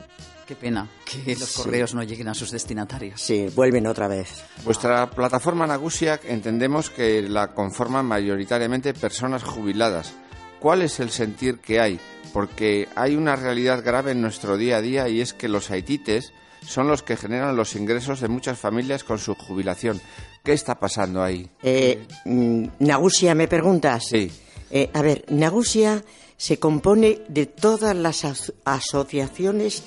[0.52, 1.62] Qué pena que los Sí.
[1.62, 3.20] correos no lleguen a sus destinatarios.
[3.20, 4.44] Sí, vuelven otra vez.
[4.64, 10.12] Vuestra plataforma Nagusiak entendemos que la conforman mayoritariamente personas jubiladas.
[10.60, 11.98] ¿Cuál es el sentir que hay?
[12.32, 16.32] Porque hay una realidad grave en nuestro día a día y es que los haitites
[16.66, 20.00] son los que generan los ingresos de muchas familias con su jubilación.
[20.44, 21.48] ¿Qué está pasando ahí?
[21.62, 24.04] Eh, mm, Nagusia, ¿me preguntas?
[24.08, 24.30] Sí.
[24.70, 26.04] Eh, a ver, Nagusia
[26.36, 29.82] se compone de todas las as- asociaciones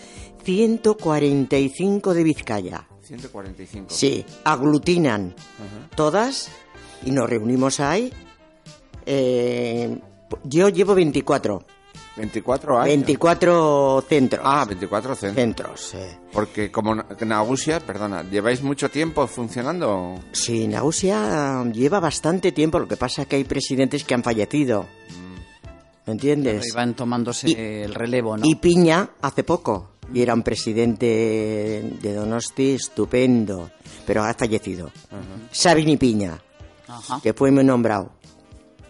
[0.45, 2.87] 145 de Vizcaya.
[3.03, 3.87] 145.
[3.89, 5.35] Sí, aglutinan
[5.95, 6.49] todas
[7.03, 8.11] y nos reunimos ahí.
[9.05, 9.99] Eh,
[10.43, 11.63] yo llevo 24.
[12.17, 12.87] 24 años.
[12.95, 14.41] 24 centros.
[14.45, 15.35] Ah, 24 centros.
[15.35, 15.93] centros.
[15.95, 16.17] eh.
[16.31, 20.15] Porque como Na- Nagusia, perdona, ¿lleváis mucho tiempo funcionando?
[20.31, 22.79] Sí, Nagusia lleva bastante tiempo.
[22.79, 24.85] Lo que pasa es que hay presidentes que han fallecido.
[26.07, 26.67] ¿Me entiendes?
[26.71, 28.45] Iban tomándose Y- el relevo, ¿no?
[28.45, 29.94] Y Piña hace poco.
[30.13, 31.05] Y era un presidente
[32.01, 33.71] de Donosti estupendo.
[34.05, 34.91] Pero ha fallecido.
[35.51, 36.39] Sabini Piña,
[36.87, 37.19] Ajá.
[37.21, 38.11] que fue muy nombrado.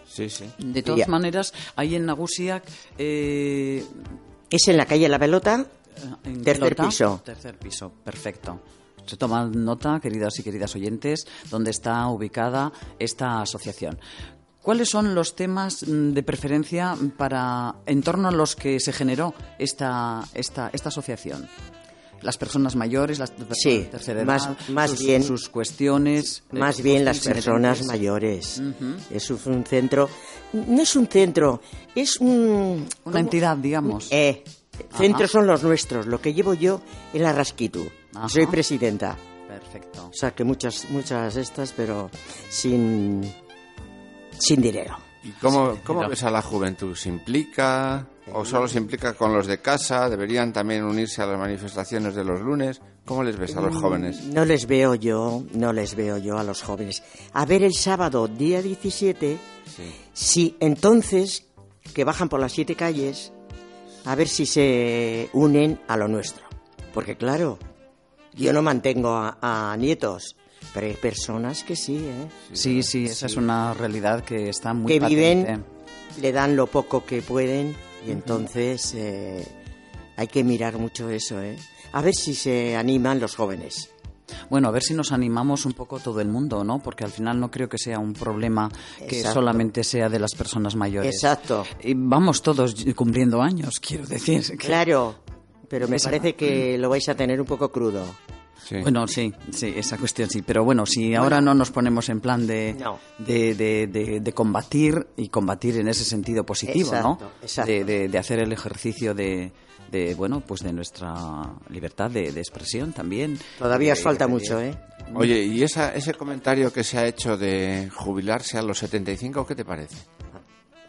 [0.06, 0.44] Sí, sí.
[0.58, 1.06] De todas Ya.
[1.08, 2.64] maneras, ahí en Nagusiak,
[2.98, 3.84] eh,
[4.50, 5.66] Es en la calle La Pelota,
[6.24, 7.20] en Tercer piso.
[7.24, 8.60] Tercer piso, perfecto.
[9.06, 13.98] Se toma nota, queridas y queridas oyentes, dónde está ubicada esta asociación.
[14.66, 19.32] ¿Cuáles son los temas mm, de preferencia para en torno a los que se generó
[19.60, 21.48] esta, esta, esta asociación?
[22.20, 26.42] Las personas mayores, las personas Sí, de tercera edad, más- más sus, bien- sus cuestiones.
[26.52, 28.60] eh, más bien las personas mayores.
[29.08, 30.08] Es un centro,
[30.52, 31.60] no es un centro,
[31.94, 32.28] es un...
[32.28, 33.18] Una ¿cómo?
[33.18, 34.08] entidad, digamos.
[34.10, 34.42] Eh,
[34.96, 36.80] centros son los nuestros, lo que llevo yo
[37.14, 37.86] es la Rasquitu.
[38.14, 38.28] Ajá.
[38.28, 39.16] Soy presidenta.
[39.46, 40.08] Perfecto.
[40.08, 42.10] O sea que muchas, muchas estas, pero
[42.50, 43.22] sin,
[44.38, 44.96] sin dinero.
[45.22, 46.94] ¿Y cómo, cómo ves a la juventud?
[46.94, 50.08] ¿Se implica o solo se implica con los de casa?
[50.08, 52.80] ¿Deberían también unirse a las manifestaciones de los lunes?
[53.04, 54.22] ¿Cómo les ves a los jóvenes?
[54.26, 57.02] No les veo yo, no les veo yo a los jóvenes.
[57.32, 59.38] A ver el sábado, día 17,
[59.74, 59.82] Sí.
[60.12, 61.46] si entonces,
[61.92, 63.32] que bajan por las siete calles,
[64.04, 66.44] a ver si se unen a lo nuestro.
[66.94, 67.58] Porque claro,
[68.34, 70.36] yo no mantengo a, a nietos,
[70.76, 72.28] pero hay personas que sí, ¿eh?
[72.52, 75.34] Sí, sí, esa es una realidad que está muy que patente.
[75.34, 75.64] viven,
[76.20, 77.74] le dan lo poco que pueden
[78.06, 79.42] y entonces eh,
[80.18, 81.56] hay que mirar mucho eso, ¿eh?
[81.92, 83.88] A ver si se animan los jóvenes.
[84.50, 86.78] Bueno, a ver si nos animamos un poco todo el mundo, ¿no?
[86.82, 89.32] Porque al final no creo que sea un problema que Exacto.
[89.40, 91.14] solamente sea de las personas mayores.
[91.14, 91.64] Exacto.
[91.82, 94.42] Y vamos todos cumpliendo años, quiero decir.
[94.46, 95.14] que- Claro,
[95.70, 98.04] pero me Esa- parece que lo vais a tener un poco crudo.
[98.68, 98.78] Sí.
[98.82, 100.42] Bueno, sí, sí, esa cuestión sí.
[100.42, 102.98] Pero bueno, si ahora no nos ponemos en plan de, No.
[103.18, 107.18] de, de- de- de combatir y combatir en ese sentido positivo, ¿no?
[107.42, 107.70] Exacto.
[107.70, 109.52] De, de- de hacer el ejercicio de,
[109.92, 111.14] de, bueno, pues de nuestra
[111.70, 113.38] libertad de, de expresión también.
[113.56, 114.76] Todavía os De- falta mucho, ¿eh?
[115.14, 119.54] Oye, ¿y esa, ese comentario que se ha hecho de jubilarse a los 75, qué
[119.54, 119.96] te parece?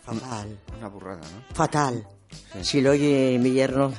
[0.02, 1.54] Fatal, Una burrada, ¿no?
[1.56, 2.08] fatal.
[2.62, 3.94] Si lo oye mi yerno,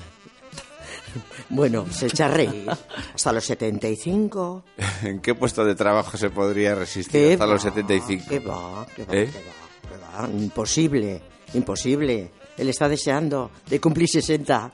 [1.48, 2.66] bueno, se echa a reír.
[3.14, 4.64] Hasta los 75.
[5.02, 7.70] ¿En qué puesto de trabajo se podría resistir ¿Qué hasta los va?
[7.70, 8.24] 75?
[8.28, 8.86] ¿Qué va?
[8.94, 9.14] ¿Qué va?
[9.14, 9.30] ¿Eh?
[9.32, 10.26] ¿Qué va?
[10.26, 10.38] ¿Qué va?
[10.40, 11.22] Imposible,
[11.54, 12.30] imposible.
[12.56, 14.72] Él está deseando de cumplir 60,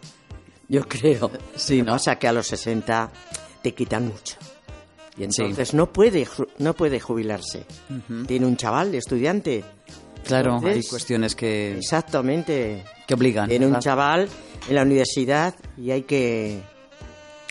[0.68, 1.31] yo creo.
[1.55, 1.94] Sí, ¿no?
[1.94, 3.11] O sea que a los 60
[3.62, 4.37] te quitan mucho.
[5.16, 6.27] Y entonces no, puede,
[6.59, 7.66] no puede jubilarse.
[8.27, 9.64] Tiene un chaval, estudiante.
[10.25, 12.83] Claro, hay Entonces, cuestiones que, Exactamente.
[13.07, 13.49] que obligan.
[13.49, 14.29] Tiene un chaval
[14.68, 16.61] en la universidad y hay que,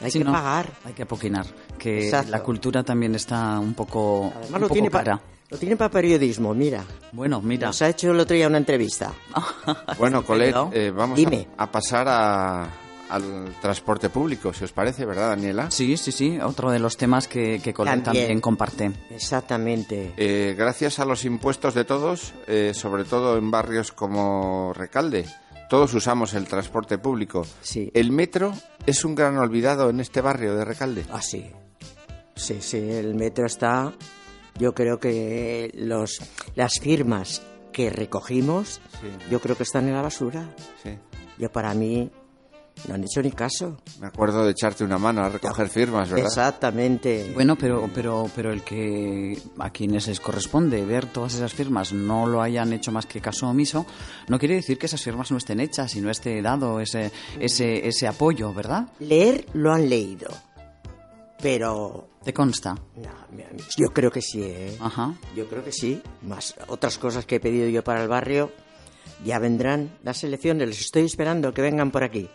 [0.02, 0.32] hay Sí, que ¿no?
[0.32, 0.70] pagar.
[0.86, 1.46] Hay que apoquinar.
[1.78, 2.32] Que Exacto.
[2.32, 5.20] la cultura también está un poco, Además un lo poco tiene, cara.
[5.50, 6.84] lo tiene para periodismo, mira.
[7.12, 7.68] Bueno, mira.
[7.68, 9.12] Nos ha hecho el otro día una entrevista.
[9.98, 11.48] Bueno, Colette, eh, vamos Dime.
[11.58, 12.70] a, a pasar a-
[13.10, 15.70] al transporte público, si os parece, ¿verdad, Daniela?
[15.70, 16.40] Sí, sí, sí.
[16.40, 18.24] Otro de los temas que, que Colette También.
[18.26, 18.92] también comparte.
[19.12, 20.14] Exactamente.
[20.18, 25.26] Eh, gracias a los impuestos de todos, eh, sobre todo en barrios como Recalde,
[25.74, 27.48] todos usamos el transporte público.
[27.62, 27.90] Sí.
[27.96, 28.54] El metro
[28.86, 31.04] es un gran olvidado en este barrio de Recalde.
[31.12, 31.50] Ah, sí.
[32.36, 33.92] Sí, sí, el metro está.
[34.60, 36.20] Yo creo que los,
[36.54, 39.08] las firmas que recogimos, Sí.
[39.32, 40.48] yo creo que están en la basura.
[40.84, 40.92] Sí.
[41.40, 42.12] Yo para mí
[42.88, 43.78] no han hecho ni caso.
[44.00, 46.26] Me acuerdo de echarte una mano a recoger firmas, ¿verdad?
[46.28, 47.32] Exactamente.
[47.34, 52.28] Bueno, pero, pero, pero el que a quienes les corresponde ver todas esas firmas no
[52.28, 53.86] lo hayan hecho más que caso omiso,
[54.28, 57.88] no quiere decir que esas firmas no estén hechas y no esté dado ese, ese,
[57.88, 58.88] ese apoyo, ¿verdad?
[59.00, 60.30] Leer lo han leído.
[61.42, 62.74] Pero ¿Te consta?
[62.96, 63.12] no,
[63.78, 64.78] yo creo que sí, ¿eh?
[64.80, 65.14] Ajá.
[65.36, 66.02] Yo creo que sí.
[66.22, 68.52] Más otras cosas que he pedido yo para el barrio.
[69.26, 70.70] Ya vendrán las elecciones.
[70.70, 72.30] Les estoy esperando que vengan por aquí.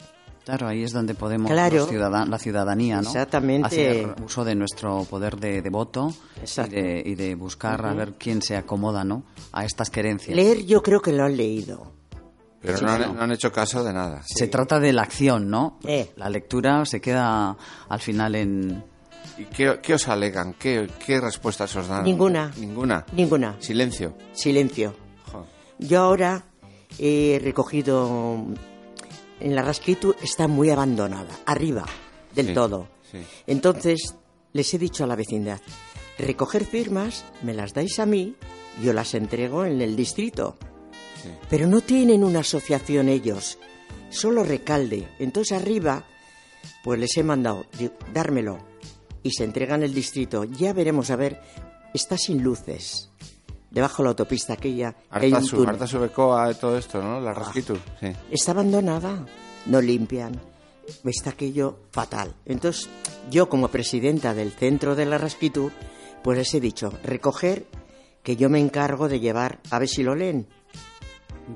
[0.48, 1.76] Claro, ahí es donde podemos, Claro.
[1.76, 3.08] los ciudada- la ciudadanía, ¿no?
[3.08, 3.66] Exactamente.
[3.66, 6.10] Hacer uso de nuestro poder de, de voto
[6.42, 9.24] y de, y de buscar a ver quién se acomoda, ¿no?
[9.52, 10.34] A estas querencias.
[10.34, 11.92] Leer yo creo que lo han leído.
[12.62, 14.22] Pero no, han, no han hecho caso de nada.
[14.24, 15.78] Se trata de la acción, ¿no?
[15.84, 16.12] Eh.
[16.16, 17.54] La lectura se queda
[17.90, 18.82] al final en...
[19.36, 20.54] ¿Y qué, qué os alegan?
[20.58, 22.04] ¿Qué, qué respuestas os dan?
[22.04, 22.50] Ninguna.
[22.56, 23.04] Ninguna.
[23.12, 23.56] Ninguna.
[23.60, 24.14] Silencio.
[24.32, 24.94] Silencio.
[25.30, 25.44] Jo.
[25.78, 26.42] Yo ahora
[26.98, 28.46] he recogido
[29.40, 31.84] en la Rasquitu está muy abandonada, arriba
[32.34, 32.88] del Sí, todo.
[33.10, 33.18] sí.
[33.46, 34.14] Entonces
[34.52, 35.60] les he dicho a la vecindad,
[36.18, 38.34] recoger firmas, me las dais a mí,
[38.82, 40.56] yo las entrego en el distrito.
[41.22, 41.30] Sí.
[41.50, 43.58] Pero no tienen una asociación ellos,
[44.10, 45.08] solo recalde.
[45.18, 46.04] Entonces arriba,
[46.84, 47.66] pues les he mandado,
[48.12, 48.58] dármelo,
[49.22, 50.44] y se entrega en el distrito.
[50.44, 51.40] Ya veremos, a ver,
[51.92, 53.10] está sin luces.
[53.70, 55.74] Debajo de la autopista aquella, que hay un Artazu, túnel.
[55.74, 57.20] Artazu Becoa, todo esto, ¿no?
[57.20, 58.12] La Rasquitu, sí.
[58.30, 59.26] Está abandonada,
[59.66, 60.40] no limpian.
[61.04, 62.34] Está aquello fatal.
[62.46, 62.88] Entonces,
[63.30, 65.70] yo como presidenta del centro de la Rasquitu,
[66.22, 67.66] pues les he dicho, recoger,
[68.22, 70.48] que yo me encargo de llevar, a ver si lo leen.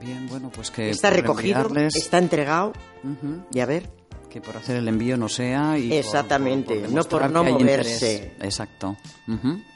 [0.00, 2.72] Bien, bueno, pues que Está recogido, enviarles, está entregado,
[3.04, 3.90] Ujú, y a ver,
[4.32, 8.12] que por hacer el envío no sea y por- Exactamente, por no por no moverse.
[8.14, 8.32] interés.
[8.42, 8.96] Exacto.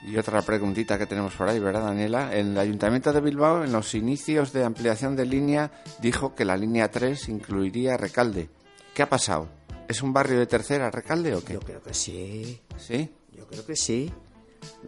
[0.06, 2.34] Y otra preguntita que tenemos por ahí, ¿verdad, Daniela?
[2.34, 6.90] El Ayuntamiento de Bilbao, en los inicios de ampliación de línea, dijo que la línea
[6.90, 8.48] 3 incluiría Recalde.
[8.94, 9.48] ¿Qué ha pasado?
[9.88, 11.52] ¿Es un barrio de tercera, Recalde, o qué?
[11.52, 13.10] yo creo que sí, ¿Sí?
[13.36, 14.10] yo creo que sí.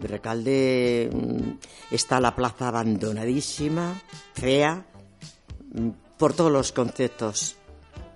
[0.01, 4.01] Recalde mm, está la plaza abandonadísima,
[4.33, 4.87] fea,
[5.75, 7.57] mm, por todos los conceptos.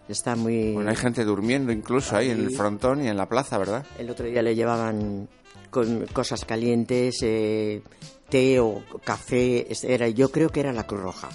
[0.09, 0.73] Está muy...
[0.73, 3.87] Bueno, hay gente durmiendo incluso ahí en el frontón y en la plaza, ¿verdad?
[3.99, 5.29] El otro día le llevaban
[5.71, 7.83] con cosas calientes, eh,
[8.29, 11.29] té o café, era, yo creo que era la Cruz Roja.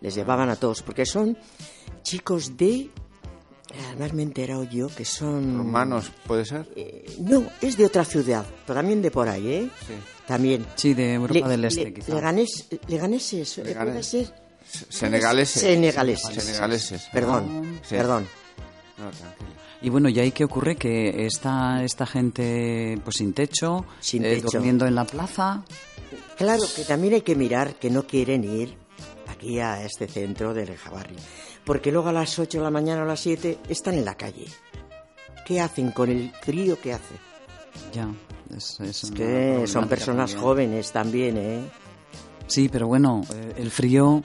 [0.00, 1.36] Les llevaban a todos, porque son
[2.02, 2.90] chicos de...
[3.88, 5.56] Además me he enterado yo que son...
[5.56, 6.68] Romanos, ¿puede ser?
[6.76, 9.70] Eh, no, es de otra ciudad, pero también de por ahí, ¿eh?
[9.86, 9.94] Sí.
[10.26, 10.66] También.
[10.76, 12.12] Sí, de Europa del Este, le- quizá.
[12.20, 13.64] Leganés- leganeses, ¿eh?
[13.64, 13.92] Leganés.
[13.92, 14.41] ¿puede ser?
[14.88, 15.62] Senegaleses.
[15.62, 16.34] Senegaleses.
[16.44, 17.08] Senegaleses.
[17.12, 17.94] Perdón, Sí.
[17.96, 18.26] perdón.
[18.98, 19.50] No, tranquilo.
[19.82, 20.76] Y bueno, ¿y ahí qué ocurre?
[20.76, 24.48] Que está esta gente pues sin techo, Sin eh, techo.
[24.52, 25.64] durmiendo en la plaza.
[26.36, 28.76] Claro que también hay que mirar que no quieren ir
[29.28, 31.16] aquí a este centro de Rejabarri.
[31.64, 34.14] Porque luego a las 8 de la mañana o a las 7 están en la
[34.16, 34.46] calle.
[35.46, 37.14] ¿Qué hacen con el frío que hace?
[37.92, 38.08] Ya,
[38.56, 40.42] es, es Es que son personas también.
[40.44, 41.60] jóvenes también, ¿eh?
[42.46, 44.22] Sí, pero bueno, eh, el frío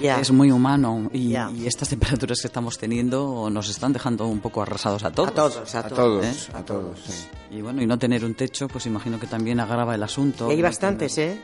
[0.00, 0.20] Ya.
[0.20, 1.50] es muy humano y, Ya.
[1.50, 5.30] y estas temperaturas que estamos teniendo nos están dejando un poco arrasados a todos.
[5.30, 5.96] A todos, a, A todos.
[5.96, 6.52] todos, ¿eh?
[6.54, 7.26] a todos, sí.
[7.50, 10.48] Y bueno, y no tener un techo, pues imagino que también agrava el asunto.
[10.50, 11.40] Y hay bastantes, tener- ¿eh?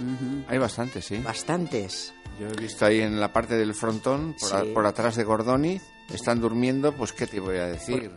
[0.00, 0.44] Ujú.
[0.48, 1.16] Hay bastantes, sí.
[1.18, 2.12] Bastantes.
[2.38, 4.70] Yo he visto ahí en la parte del frontón, por, a- Sí.
[4.74, 5.80] por atrás de Gordoni,
[6.12, 8.10] están durmiendo, pues qué te voy a decir,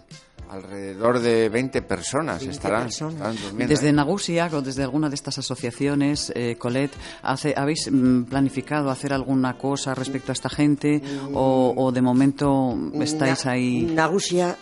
[0.50, 3.42] alrededor de 20 personas 20 estarán, personas.
[3.42, 3.68] durmiendo.
[3.74, 3.92] Desde.
[3.94, 9.58] Nagusiak o desde alguna de estas asociaciones, eh, Colette, hace, ¿habéis mm, planificado hacer alguna
[9.58, 11.02] cosa respecto a esta gente
[11.34, 13.82] o, o de momento estáis Na- ahí?
[13.84, 14.58] Nagusia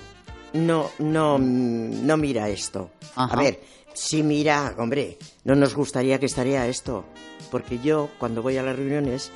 [0.53, 2.89] no, no, no mira esto.
[3.15, 3.33] Ajá.
[3.33, 3.59] A ver,
[3.93, 7.05] si mira, hombre, no nos gustaría que estaría esto.
[7.51, 9.31] Porque yo, cuando voy a las reuniones,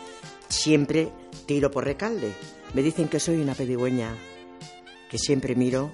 [0.49, 1.10] siempre
[1.45, 2.32] tiro por recalde.
[2.74, 4.14] Me dicen que soy una pedigüeña,
[5.10, 5.91] que siempre miro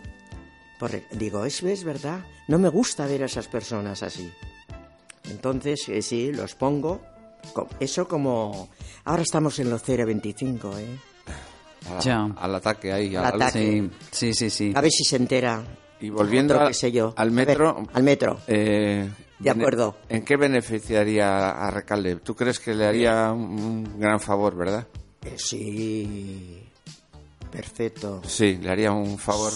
[0.80, 4.32] por re- Digo, es, es verdad, no me gusta ver a esas personas así.
[5.30, 7.02] Entonces, eh, sí, los pongo.
[7.80, 8.70] Eso como...
[9.06, 10.98] Ahora estamos en los 025, ¿eh?
[11.90, 12.26] A- Ya.
[12.38, 13.16] Al ataque ahí.
[13.16, 13.90] Al ataque.
[14.12, 14.74] Sí, sí, sí.
[14.76, 15.64] A ver si se entera.
[16.00, 17.14] Y volviendo Otro a- qué sé yo.
[17.18, 18.40] al metro, ver, al metro.
[18.48, 19.10] eh,
[19.40, 19.98] De acuerdo.
[20.10, 22.18] ¿En qué beneficiaría a Recalde?
[22.18, 23.42] ¿Tú crees que le haría un,
[23.88, 24.88] un gran favor, verdad?
[25.24, 26.64] Eh, sí.
[27.52, 28.22] Perfecto.
[28.26, 29.52] Sí, le haría un favor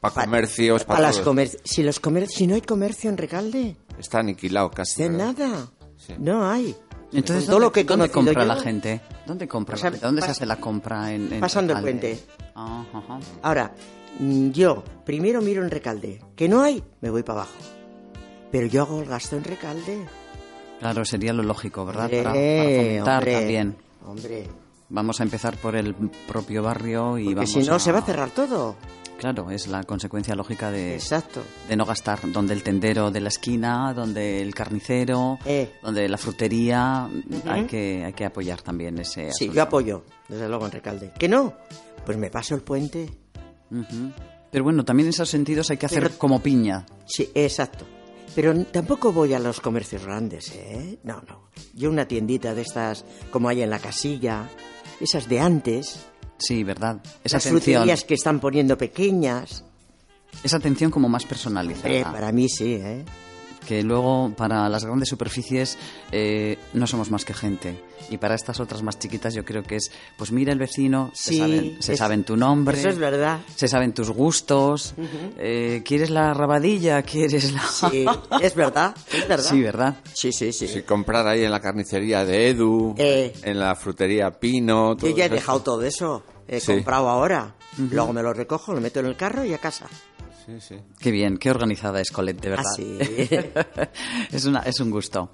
[0.00, 1.26] para Pa- comercios, pa para las todos.
[1.26, 5.02] comer- si los comer- si no hay comercio en Recalde, Está aniquilado casi.
[5.02, 5.34] de ¿verdad?
[5.38, 5.68] nada.
[5.96, 6.14] Sí.
[6.18, 6.76] No hay.
[7.12, 9.00] Entonces, todo ¿dónde, lo que dónde compra yo, la gente?
[9.26, 10.06] ¿Dónde compra Pues la a- gente?
[10.06, 11.12] ¿Dónde se hace la compra?
[11.12, 12.00] En, en pasando el Recalde?
[12.16, 12.24] puente.
[12.54, 13.18] Ah, ajá.
[13.42, 13.74] Ahora,
[14.18, 16.20] mm, yo primero miro en Recalde.
[16.36, 17.54] Que no hay, me voy para abajo.
[18.52, 20.06] Pero yo hago el gasto en Recalde.
[20.80, 22.08] Claro, sería lo lógico, ¿verdad?
[22.10, 23.76] Para, para Hombre, fomentar hombre, también.
[24.06, 24.46] Hombre,
[24.90, 27.78] Vamos a empezar por el propio barrio y porque vamos si no a...
[27.78, 28.76] se va a cerrar todo.
[29.18, 31.42] Claro, es la consecuencia lógica de, Exacto.
[31.68, 35.72] de no gastar donde el tendero de la esquina, donde el carnicero, Eh.
[35.82, 37.08] donde la frutería.
[37.46, 39.54] hay, que, hay que apoyar también ese Sí, asunto.
[39.54, 41.12] yo apoyo, desde luego, en Recalde.
[41.18, 41.52] ¿Que no?
[42.06, 43.10] Pues me paso el puente.
[44.50, 46.86] Pero bueno, también en esos sentidos hay que hacer Pero- como piña.
[47.06, 47.84] Sí, exacto.
[48.34, 50.98] Pero tampoco voy a los comercios grandes, ¿eh?
[51.02, 51.48] No, no.
[51.74, 54.48] Yo una tiendita de estas, como hay en la casilla,
[55.00, 56.00] esas de antes,
[56.38, 57.00] Sí, ¿verdad?
[57.24, 59.64] Esa las atención, fruterías que están poniendo pequeñas.
[60.44, 61.88] esa atención como más personalizada.
[61.92, 63.04] Eh, para mí sí, ¿eh?
[63.68, 65.76] Que luego para las grandes superficies
[66.10, 67.78] eh, no somos más que gente.
[68.08, 71.36] Y para estas otras más chiquitas yo creo que es, pues mira el vecino, se,
[71.36, 72.78] saben, se es- saben tu nombre.
[72.78, 73.40] eso es verdad.
[73.54, 74.94] Se saben tus gustos.
[75.36, 77.02] eh, ¿Quieres la rabadilla?
[77.02, 77.62] ¿Quieres la...?
[77.90, 78.06] Sí,
[78.40, 79.50] es verdad, es verdad.
[79.50, 79.96] Sí, ¿verdad?
[80.14, 80.66] Sí, sí, sí.
[80.66, 83.34] Si comprar ahí en la carnicería de Edu, Eh.
[83.42, 84.92] en la frutería Pino...
[84.92, 85.34] Yo todo ya he eso.
[85.34, 86.22] dejado todo eso.
[86.48, 86.72] He Sí.
[86.72, 87.54] comprado ahora.
[87.90, 89.86] Luego me lo recojo, lo meto en el carro y a casa.
[90.48, 90.76] Sí, sí.
[90.98, 92.64] Qué bien, qué organizada es Colette, de verdad.
[92.66, 92.98] Ah, sí.
[94.36, 95.30] es, una, es un gusto.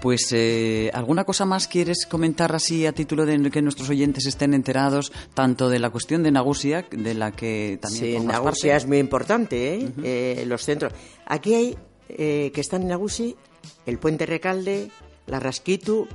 [0.00, 4.54] Pues, eh, ¿alguna cosa más quieres comentar así a título de que nuestros oyentes estén
[4.54, 8.76] enterados tanto de la cuestión de Nagusiak, de la que también Sí, Nagusia parte?
[8.76, 9.92] es muy importante, ¿eh?
[10.02, 10.94] Eh, los centros.
[11.26, 11.76] Aquí hay,
[12.08, 13.36] eh, que están en Nagusi,
[13.84, 14.90] el Puente Recalde,
[15.26, 16.08] la Rasquitu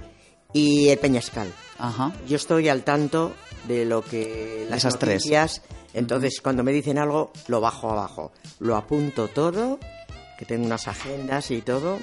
[0.53, 1.53] y el Peñascal.
[1.77, 2.13] Ajá.
[2.27, 3.33] Yo estoy al tanto
[3.67, 5.15] de lo que las Esas tres.
[5.23, 5.61] noticias,
[5.93, 9.79] entonces cuando me dicen algo lo bajo abajo, lo apunto todo,
[10.37, 11.99] que tengo unas agendas y todo,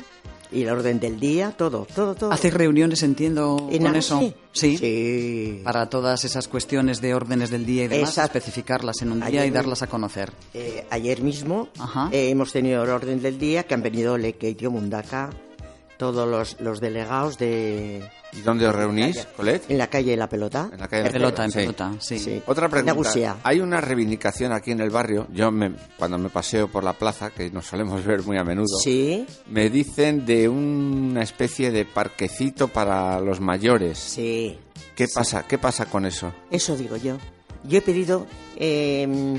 [0.53, 2.33] y el orden del día, todo, todo, todo.
[2.33, 4.19] ¿Hacéis reuniones, entiendo, ¿En con eso?
[4.53, 4.77] Sí.
[4.77, 5.61] Sí.
[5.63, 8.39] Para todas esas cuestiones de órdenes del día y demás, Exacto.
[8.39, 10.33] especificarlas en un día Ayer y darlas a conocer.
[10.55, 11.69] Eh, ayer mismo
[12.11, 15.31] eh, hemos tenido el orden del día que han venido Lequeitio Mundaka,
[16.01, 19.71] todos los, los delegados de ¿Y dónde os reunís, Colette?
[19.71, 20.71] en la calle de la pelota.
[20.73, 21.59] En la calle En pelota, en Sí.
[21.59, 22.19] pelota, sí.
[22.19, 22.43] Sí.
[22.47, 22.93] Otra pregunta.
[22.95, 23.37] Nagusia.
[23.43, 25.27] Hay una reivindicación aquí en el barrio.
[25.31, 28.79] Yo me- cuando me paseo por la plaza, que nos solemos ver muy a menudo,
[28.83, 33.99] Sí, me dicen de una especie de parquecito para los mayores.
[33.99, 34.59] sí.
[34.97, 35.47] ¿Qué pasa?
[35.47, 36.33] ¿Qué pasa con eso?
[36.51, 37.17] Eso digo yo.
[37.65, 38.27] Yo he pedido
[38.57, 39.39] eh,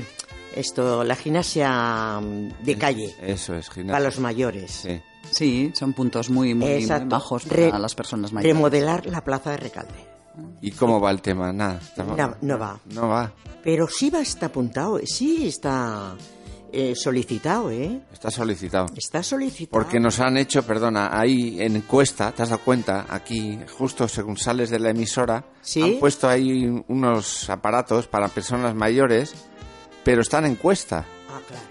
[0.56, 3.92] esto, la gimnasia mm, de calle Eso es, gimnasio.
[3.92, 4.70] para los mayores.
[4.70, 5.00] Sí.
[5.30, 8.54] Sí, son puntos muy, muy, muy bajos Re- para las personas mayores.
[8.54, 10.12] Remodelar la plaza de Recalde.
[10.60, 11.52] ¿Y cómo va el tema?
[11.52, 11.78] Nada.
[11.82, 12.78] estamos- No, no va.
[12.86, 13.32] No va.
[13.62, 16.14] Pero sí va, está apuntado, sí está
[16.72, 18.00] eh, solicitado, ¿eh?
[18.12, 18.86] Está solicitado.
[18.96, 19.70] Está solicitado.
[19.82, 23.04] Porque nos han hecho, perdona, ahí en encuesta, ¿te has dado cuenta?
[23.10, 25.82] Aquí, justo según sales de la emisora, Sí.
[25.82, 29.34] han puesto ahí unos aparatos para personas mayores,
[30.02, 31.04] pero están en encuesta.
[31.30, 31.66] Ah, claro,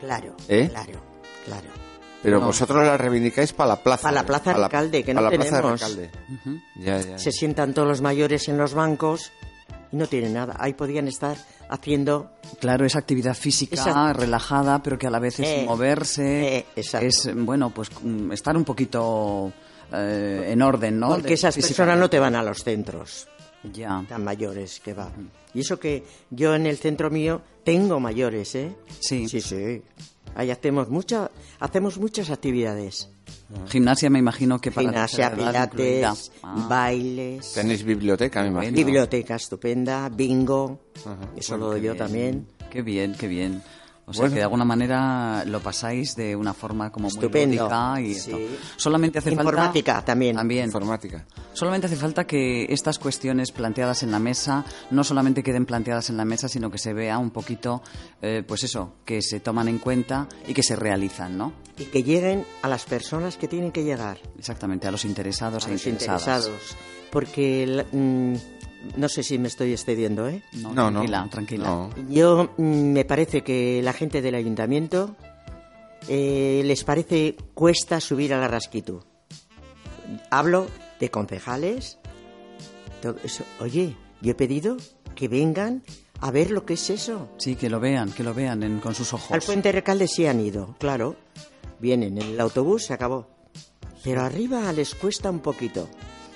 [0.00, 0.68] claro, ¿Eh?
[0.70, 1.00] claro,
[1.44, 1.68] claro.
[2.22, 2.46] Pero No.
[2.46, 4.02] vosotros la reivindicáis para la plaza.
[4.02, 5.80] Para la plaza Para Recalde, que para no la plaza de tenemos.
[5.80, 6.10] Recalde.
[6.76, 7.18] Ya, ya.
[7.18, 9.30] Se sientan todos los mayores en los bancos
[9.92, 10.56] y no tienen nada.
[10.58, 11.36] Ahí podían estar
[11.70, 12.32] haciendo...
[12.60, 16.66] Claro, es actividad física Esa- relajada, pero que a la vez es Eh, moverse, eh,
[16.76, 17.06] exacto.
[17.06, 19.52] es, bueno, pues mm, estar un poquito
[19.92, 21.08] eh, en orden, ¿no?
[21.10, 23.28] Porque De- esas personas no te van a los centros
[23.72, 25.30] Ya, tan mayores que van.
[25.54, 28.74] Y eso que yo en el centro mío tengo mayores, ¿eh?
[29.00, 29.28] Sí.
[29.28, 29.82] Sí, sí.
[30.34, 33.08] Ahí hacemos, mucha, hacemos muchas actividades.
[33.68, 38.76] gimnasia me imagino que para Gimnasia, pilates, Ah, bailes, Tenéis biblioteca, me imagino.
[38.76, 40.80] biblioteca estupenda, bingo.
[41.36, 41.96] Eso Bueno, lo doy yo bien.
[41.98, 42.46] también.
[42.70, 43.62] Qué bien, qué bien.
[44.08, 44.32] O sea Bueno.
[44.34, 47.56] que de alguna manera lo pasáis de una forma como muy Estupendo.
[47.62, 48.30] lúdica y Sí.
[48.32, 48.38] esto.
[48.76, 50.36] Solamente hace Informática falta también.
[50.36, 50.64] También.
[50.64, 51.26] Informática.
[51.52, 56.16] Solamente hace falta que estas cuestiones planteadas en la mesa no solamente queden planteadas en
[56.16, 57.82] la mesa, sino que se vea un poquito,
[58.22, 61.52] eh, pues eso, que se toman en cuenta y que se realizan, ¿no?
[61.76, 64.18] Y que lleguen a las personas que tienen que llegar.
[64.38, 66.46] Exactamente, a los interesados a e los interesadas.
[66.46, 66.76] interesados.
[67.10, 68.34] Porque la- mm,
[68.96, 70.42] no sé si me estoy excediendo, ¿eh?
[70.52, 70.98] No, No, no.
[71.00, 71.64] tranquila, tranquila.
[71.68, 71.90] No.
[72.08, 72.62] Yo mm,
[72.92, 75.16] me parece que la gente del ayuntamiento
[76.08, 79.02] eh, les parece cuesta subir a la rasquitu.
[80.30, 80.66] Hablo
[81.00, 81.98] de concejales.
[83.02, 83.44] todo eso.
[83.60, 84.76] Oye, yo he pedido
[85.14, 85.82] que vengan
[86.20, 87.28] a ver lo que es eso.
[87.38, 89.30] Sí, que lo vean, que lo vean en- con sus ojos.
[89.32, 91.16] Al puente Recalde sí han ido, claro.
[91.80, 93.28] Vienen en el autobús, se acabó.
[94.02, 95.88] Pero arriba les cuesta un poquito.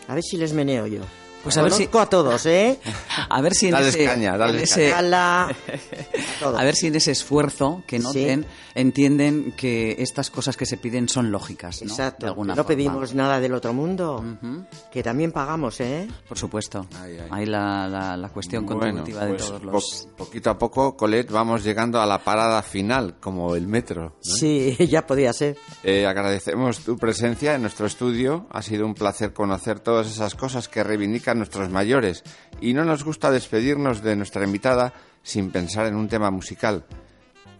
[0.08, 1.00] A ver si les meneo yo.
[1.42, 2.78] Pues a ver si- a todos, ¿eh?
[3.28, 5.54] A ver si en Dales ese, caña, dales en ese- Ala, a
[6.40, 6.60] todos.
[6.62, 11.30] ver si en ese esfuerzo que noten entienden que estas cosas que se piden son
[11.30, 11.88] lógicas, ¿no?
[11.90, 12.26] Exacto.
[12.26, 12.68] De alguna no forma.
[12.68, 14.16] pedimos nada del otro mundo.
[14.42, 14.64] Ujú.
[14.90, 16.08] Que también pagamos, ¿eh?
[16.28, 16.86] Por supuesto.
[17.00, 17.28] Ay, ay.
[17.30, 20.08] Ahí la, la, la cuestión Bueno, contributiva de pues, todos po- los...
[20.16, 24.02] poquito a poco, Colette, vamos llegando a la parada final, como el metro.
[24.04, 24.14] ¿no?
[24.20, 25.56] Sí, ya podía ser.
[25.82, 28.46] Eh, agradecemos tu presencia en nuestro estudio.
[28.50, 32.22] Ha sido un placer conocer todas esas cosas que reivindican nuestros mayores.
[32.60, 36.84] Y no nos gusta despedirnos de nuestra invitada sin pensar en un tema musical.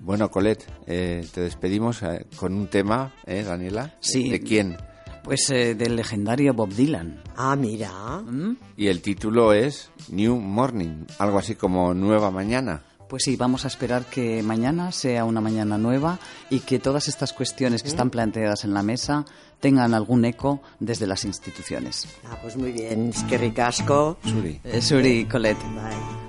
[0.00, 3.94] Bueno, Colette, eh, te despedimos eh, con un tema, ¿eh, Daniela?
[4.00, 4.30] Sí.
[4.30, 4.76] ¿De quién?
[5.22, 7.22] Pues eh, del legendario Bob Dylan.
[7.36, 8.20] Ah, mira.
[8.22, 8.56] ¿Mm?
[8.76, 12.82] Y el título es New Morning, algo así como Nueva Mañana.
[13.12, 17.34] Pues sí, vamos a esperar que mañana sea una mañana nueva y que todas estas
[17.34, 19.26] cuestiones que están planteadas en la mesa
[19.60, 22.08] tengan algún eco desde las instituciones.
[22.24, 24.16] Ah, pues muy bien, es que ricasco.
[24.24, 24.58] Suri.
[24.64, 25.60] Eh, Suri, Colette.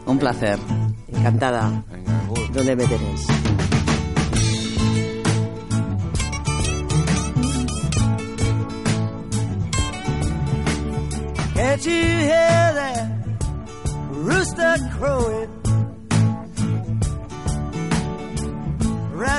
[0.08, 0.60] Un placer.
[1.08, 1.86] Encantada.
[2.52, 3.28] ¿Dónde me tenéis?
[11.56, 13.10] Can't you hear
[14.12, 15.63] rooster crowing?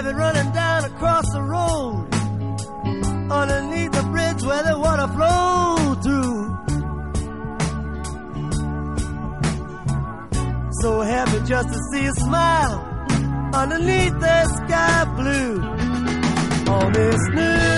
[0.05, 2.07] Rabbit running down across the road
[3.33, 6.45] underneath the bridge where the water flows through.
[10.83, 12.81] So happy just to see a smile
[13.55, 15.63] underneath the sky blue
[16.71, 17.74] on this new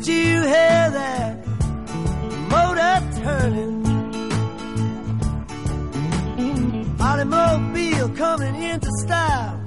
[0.00, 1.46] Can't you hear that
[2.48, 3.84] motor turning?
[6.98, 9.60] Automobile coming into style,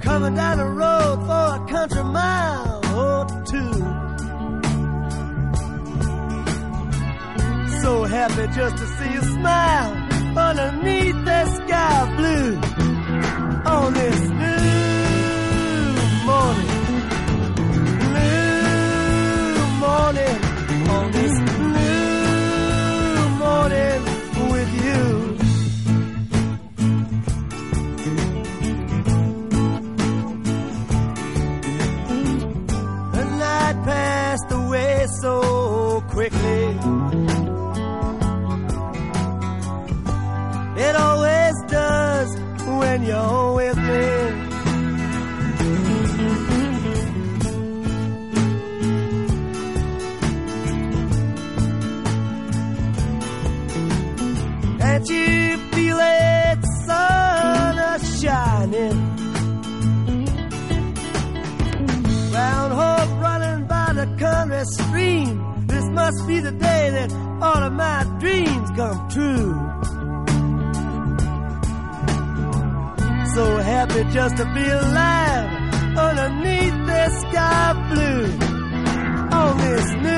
[0.00, 3.74] coming down the road for a country mile or two.
[7.80, 9.92] So happy just to see you smile
[10.36, 12.56] underneath the sky blue
[13.70, 14.27] on this
[20.08, 20.47] morning
[54.98, 56.58] Can't you feel it?
[56.84, 58.98] Sun is shining.
[62.32, 65.66] Round hope running by the country stream.
[65.68, 69.54] This must be the day that all of my dreams come true.
[73.34, 78.24] So happy just to be alive underneath this sky blue
[79.30, 80.17] on this new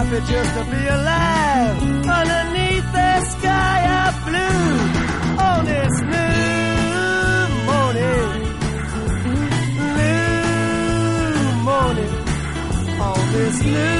[0.00, 1.76] happy just to be alive.
[2.18, 4.64] Underneath the sky of blue.
[5.48, 6.36] On this new
[7.70, 8.30] morning,
[9.98, 10.14] new
[11.70, 12.14] morning,
[13.08, 13.99] on this new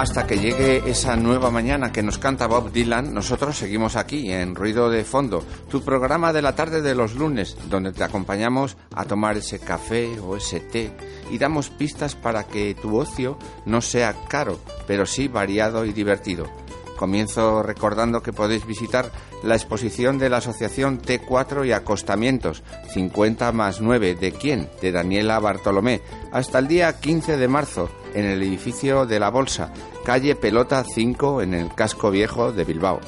[0.00, 4.54] Hasta que llegue esa nueva mañana que nos canta Bob Dylan, nosotros seguimos aquí en
[4.54, 9.04] Ruido de Fondo, tu programa de la tarde de los lunes, donde te acompañamos a
[9.04, 10.90] tomar ese café o ese té
[11.30, 13.36] y damos pistas para que tu ocio
[13.66, 16.46] no sea caro, pero sí variado y divertido.
[17.00, 19.10] Comienzo recordando que podéis visitar
[19.42, 24.68] la exposición de la Asociación T4 y Acostamientos, 50 más 9, ¿de quién?
[24.82, 29.72] De Daniela Bartolomé, hasta el día 15 de marzo, en el edificio de la Bolsa,
[30.04, 33.00] calle Pelota 5, en el casco viejo de Bilbao.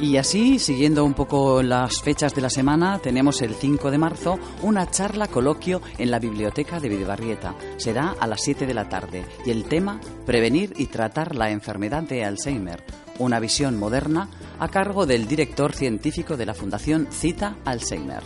[0.00, 4.38] Y así, siguiendo un poco las fechas de la semana, tenemos el 5 de marzo
[4.62, 7.54] una charla coloquio en la biblioteca de Videbarrieta.
[7.76, 12.02] Será a las 7 de la tarde y el tema Prevenir y tratar la enfermedad
[12.02, 12.82] de Alzheimer,
[13.18, 18.22] una visión moderna a cargo del director científico de la Fundación Cita Alzheimer.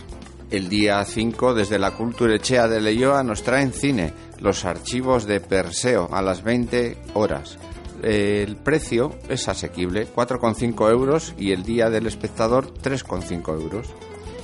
[0.51, 6.07] El día 5, desde la Culturechea de Leyoa, nos traen cine, los archivos de Perseo,
[6.13, 7.57] a las 20 horas.
[8.05, 13.87] El precio es asequible, 4,5 euros, y el día del espectador, 3,5 euros.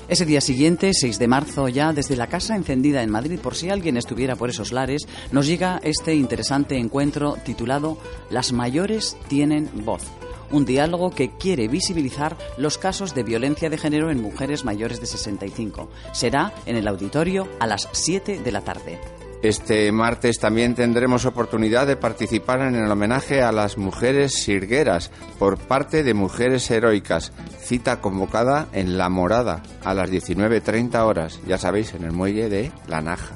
[0.07, 3.69] Ese día siguiente, 6 de marzo, ya desde la Casa Encendida en Madrid, por si
[3.69, 7.99] alguien estuviera por esos lares, nos llega este interesante encuentro titulado
[8.31, 10.07] Las mayores tienen voz.
[10.49, 15.05] Un diálogo que quiere visibilizar los casos de violencia de género en mujeres mayores de
[15.05, 15.87] 65.
[16.13, 19.20] Será en el auditorio a las 7 de la tarde.
[19.41, 25.57] Este martes también tendremos oportunidad de participar en el homenaje a las mujeres sirgueras por
[25.57, 27.31] parte de Mujeres Heroicas.
[27.59, 32.71] Cita convocada en La Morada a las 19.30 horas, ya sabéis, en el muelle de
[32.87, 33.35] La Naja.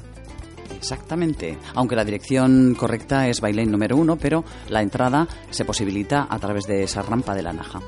[0.76, 1.58] Exactamente.
[1.74, 6.68] Aunque la dirección correcta es Bailén número uno, pero la entrada se posibilita a través
[6.68, 7.80] de esa rampa de la Naja.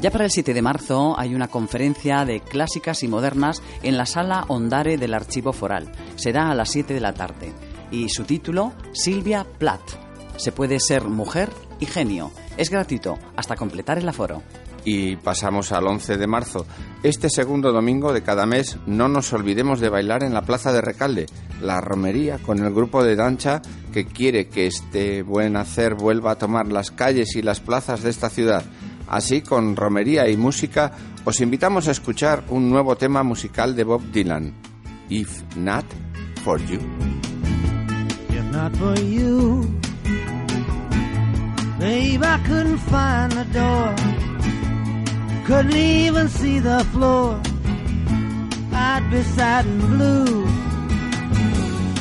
[0.00, 4.06] Ya para el 7 de marzo hay una conferencia de clásicas y modernas en la
[4.06, 5.90] sala Ondare del Archivo Foral.
[6.14, 7.52] Será a las 7 de la tarde.
[7.90, 9.96] Y su título, Silvia Plath.
[10.36, 12.30] Se puede ser mujer y genio.
[12.56, 14.40] Es gratuito hasta completar el aforo.
[14.84, 16.64] Y pasamos al 11 de marzo.
[17.02, 20.80] Este segundo domingo de cada mes no nos olvidemos de bailar en la Plaza de
[20.80, 21.26] Recalde,
[21.60, 26.38] la romería con el grupo de dancha que quiere que este buen hacer vuelva a
[26.38, 28.62] tomar las calles y las plazas de esta ciudad.
[29.08, 30.92] Así, con romería y música,
[31.24, 34.52] os invitamos a escuchar un nuevo tema musical de Bob Dylan,
[35.08, 35.84] If Not
[36.44, 36.80] For You.
[38.30, 39.62] If not for you,
[41.78, 43.94] babe, I couldn't find the door.
[45.46, 47.40] Couldn't even see the floor.
[48.72, 50.44] I'd be sad and blue.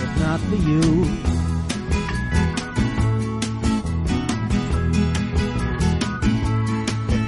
[0.03, 1.26] If not for you.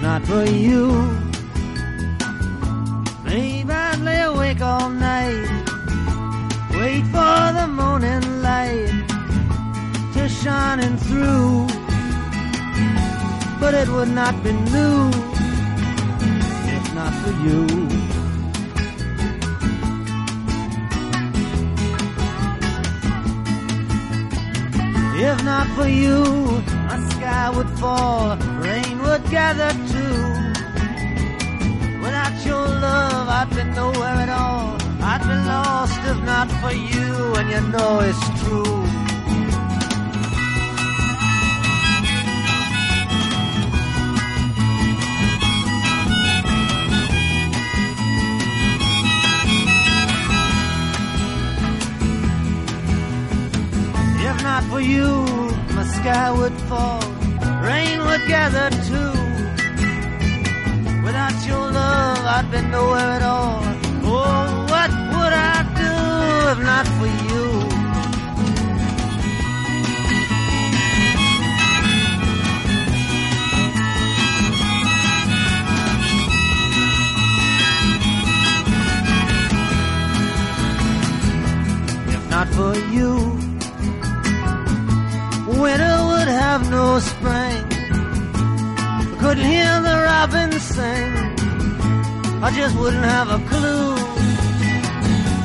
[0.02, 0.86] Not for you,
[3.26, 5.48] babe, I'd lay awake all night.
[6.72, 9.04] Wait for the morning light
[10.14, 11.68] to shining through.
[13.60, 15.10] But it would not be new
[16.76, 17.66] if not for you.
[25.22, 26.24] If not for you,
[26.88, 30.20] my sky would fall, rain would gather too.
[32.04, 34.78] Without your love, I'd be nowhere at all.
[35.02, 38.80] I'd be lost if not for you, and you know it's true.
[54.30, 55.10] If not for you,
[55.76, 57.02] my sky would fall,
[57.64, 58.79] rain would gather.
[61.30, 63.62] Without your love, I'd be nowhere at all.
[64.04, 65.94] Oh, what would I do
[66.54, 67.46] if not for you?
[82.16, 83.14] If not for you,
[85.62, 87.70] winter would have no spring.
[89.20, 91.19] Couldn't hear the robins sing.
[92.42, 93.96] I just wouldn't have a clue.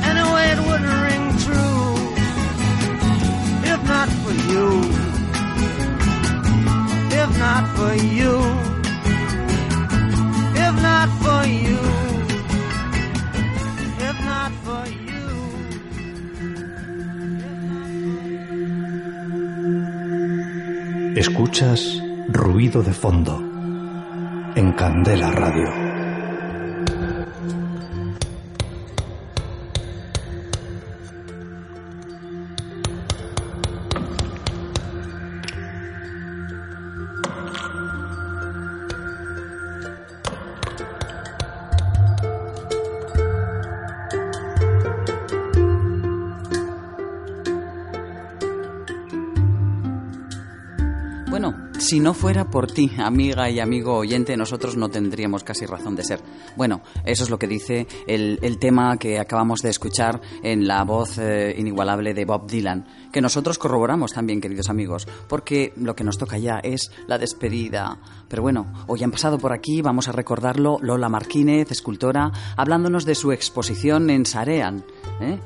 [0.09, 1.87] Anyway, it wouldn't ring true.
[3.71, 4.67] If not for you.
[7.21, 8.33] If not for you.
[10.65, 11.79] If not for you.
[14.07, 15.25] If not for you.
[21.17, 21.81] Escuchas
[22.29, 23.43] ruido de fondo
[24.55, 25.94] en Candela Radio.
[51.27, 55.95] Bueno, si no fuera por ti, amiga y amigo oyente, nosotros no tendríamos casi razón
[55.95, 56.21] de ser.
[56.55, 60.83] Bueno, eso es lo que dice el, el tema que acabamos de escuchar en la
[60.83, 66.03] voz eh, inigualable de Bob Dylan, que nosotros corroboramos también, queridos amigos, porque lo que
[66.03, 67.97] nos toca ya es la despedida.
[68.29, 73.15] Pero bueno, hoy han pasado por aquí, vamos a recordarlo, Lola Martínez, escultora, hablándonos de
[73.15, 74.85] su exposición en Sarean.
[75.19, 75.39] ¿eh?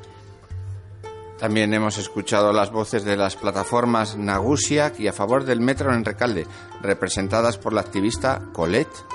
[1.39, 6.03] También hemos escuchado las voces de las plataformas Nagusiak y a favor del metro en
[6.03, 6.45] Recalde,
[6.81, 9.05] representadas por la activista Colette.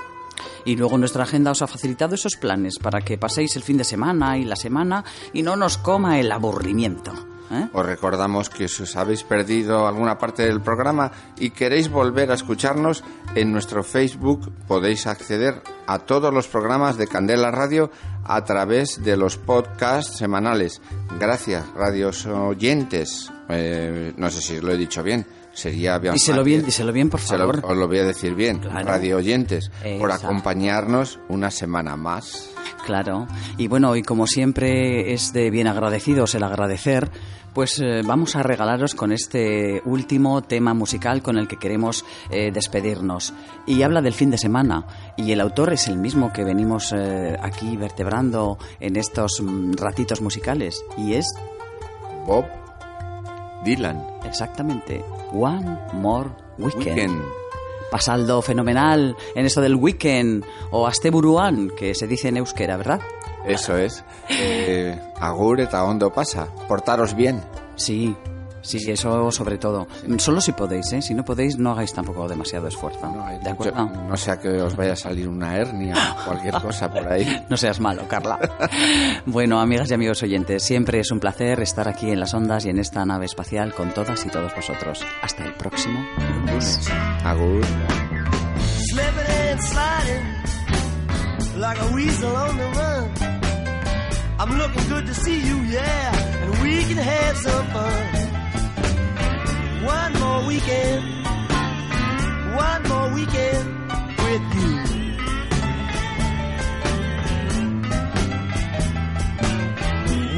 [0.65, 3.85] Y luego nuestra agenda os ha facilitado esos planes para que paséis el fin de
[3.85, 5.05] semana y la semana
[5.35, 7.13] y no nos coma el aburrimiento.
[7.51, 7.69] ¿Eh?
[7.73, 12.35] Os recordamos que si os habéis perdido alguna parte del programa y queréis volver a
[12.35, 17.91] escucharnos, en nuestro Facebook podéis acceder a todos los programas de Candela Radio
[18.25, 20.81] a través de los podcasts semanales.
[21.19, 23.31] Gracias, radios oyentes.
[23.49, 25.27] Eh, no sé si lo he dicho bien.
[25.55, 26.15] Sería bien.
[26.15, 27.61] Díselo bien, díselo bien, por Se lo- favor.
[27.65, 28.87] os lo voy a decir bien, Claro.
[28.89, 30.27] radio oyentes, por Exacto.
[30.27, 32.51] acompañarnos una semana más.
[32.85, 33.27] Claro.
[33.57, 37.11] Y bueno, y como siempre es de bien agradecidos el agradecer,
[37.55, 42.51] pues eh, vamos a regalaros con este último tema musical con el que queremos eh,
[42.53, 43.33] despedirnos.
[43.65, 44.87] Y habla del fin de semana.
[45.17, 50.21] Y el autor es el mismo que venimos eh, aquí vertebrando en estos mm, ratitos
[50.21, 50.85] musicales.
[50.99, 51.33] Y es
[52.27, 52.45] Bob
[53.65, 54.05] Dylan.
[54.25, 55.03] exactamente
[55.33, 56.87] One More Weekend.
[56.87, 57.23] Weekend.
[57.91, 63.01] Pasaldo fenomenal en eso del weekend o asteburuan, que se dice en euskera, ¿verdad?
[63.47, 64.05] Eso es.
[64.29, 66.49] Eh, agur eta ondo pasa.
[66.67, 67.43] Portaros bien.
[67.77, 68.17] Sí,
[68.65, 69.87] sí, eso sobre todo.
[70.19, 71.03] Solo si podéis, ¿eh?
[71.03, 73.07] Si no podéis, no hagáis tampoco demasiado esfuerzo.
[73.07, 73.87] No, ¿De mucho- acuerdo?
[74.09, 77.25] no sea que os vaya a salir una hernia o cualquier cosa por ahí.
[77.49, 78.39] No seas malo, Carla.
[79.27, 82.71] bueno, amigas y amigos oyentes, siempre es un placer estar aquí en las ondas y
[82.71, 85.05] en esta nave espacial con todas y todos vosotros.
[85.23, 86.01] Hasta el próximo
[86.47, 86.81] lunes.
[87.25, 87.63] Agur.
[88.91, 90.25] slipping and sliding
[91.61, 93.11] like a weasel on the run.
[94.39, 96.13] I'm looking good to see you, yeah,
[96.45, 98.24] and we can have some fun.
[99.85, 101.03] One more weekend,
[102.57, 103.69] one more weekend
[104.25, 104.73] with you.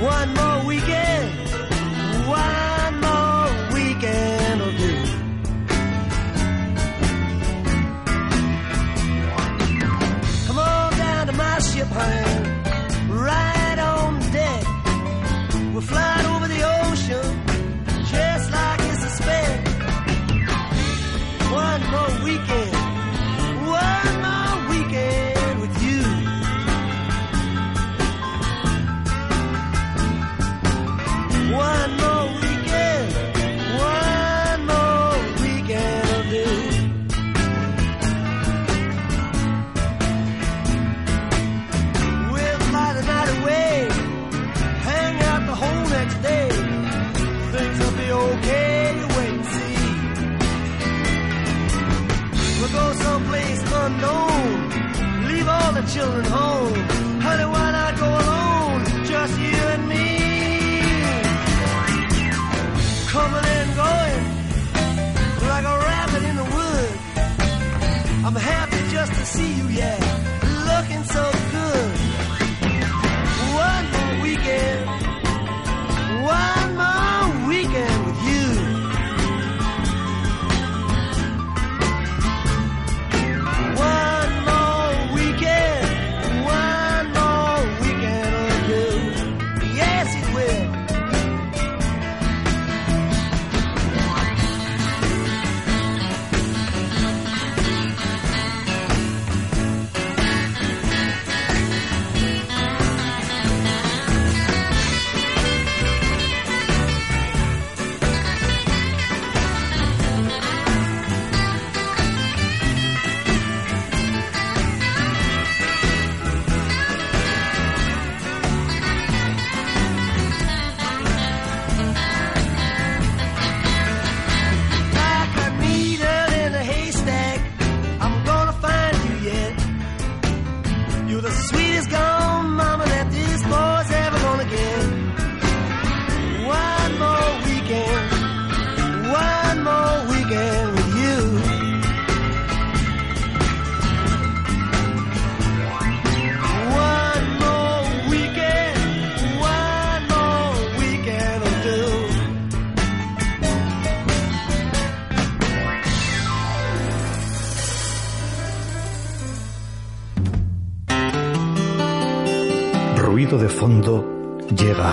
[0.02, 1.30] One more weekend,
[2.28, 4.94] one more weekend will do.
[10.46, 12.35] Come on down to my ship, honey.
[55.96, 56.74] Children home.
[57.26, 58.80] Honey, why not go alone?
[59.10, 60.06] Just you and me.
[63.14, 64.22] Coming and going,
[65.52, 66.98] like a rabbit in the woods.
[68.26, 69.98] I'm happy just to see you, yeah.
[70.70, 71.24] Looking so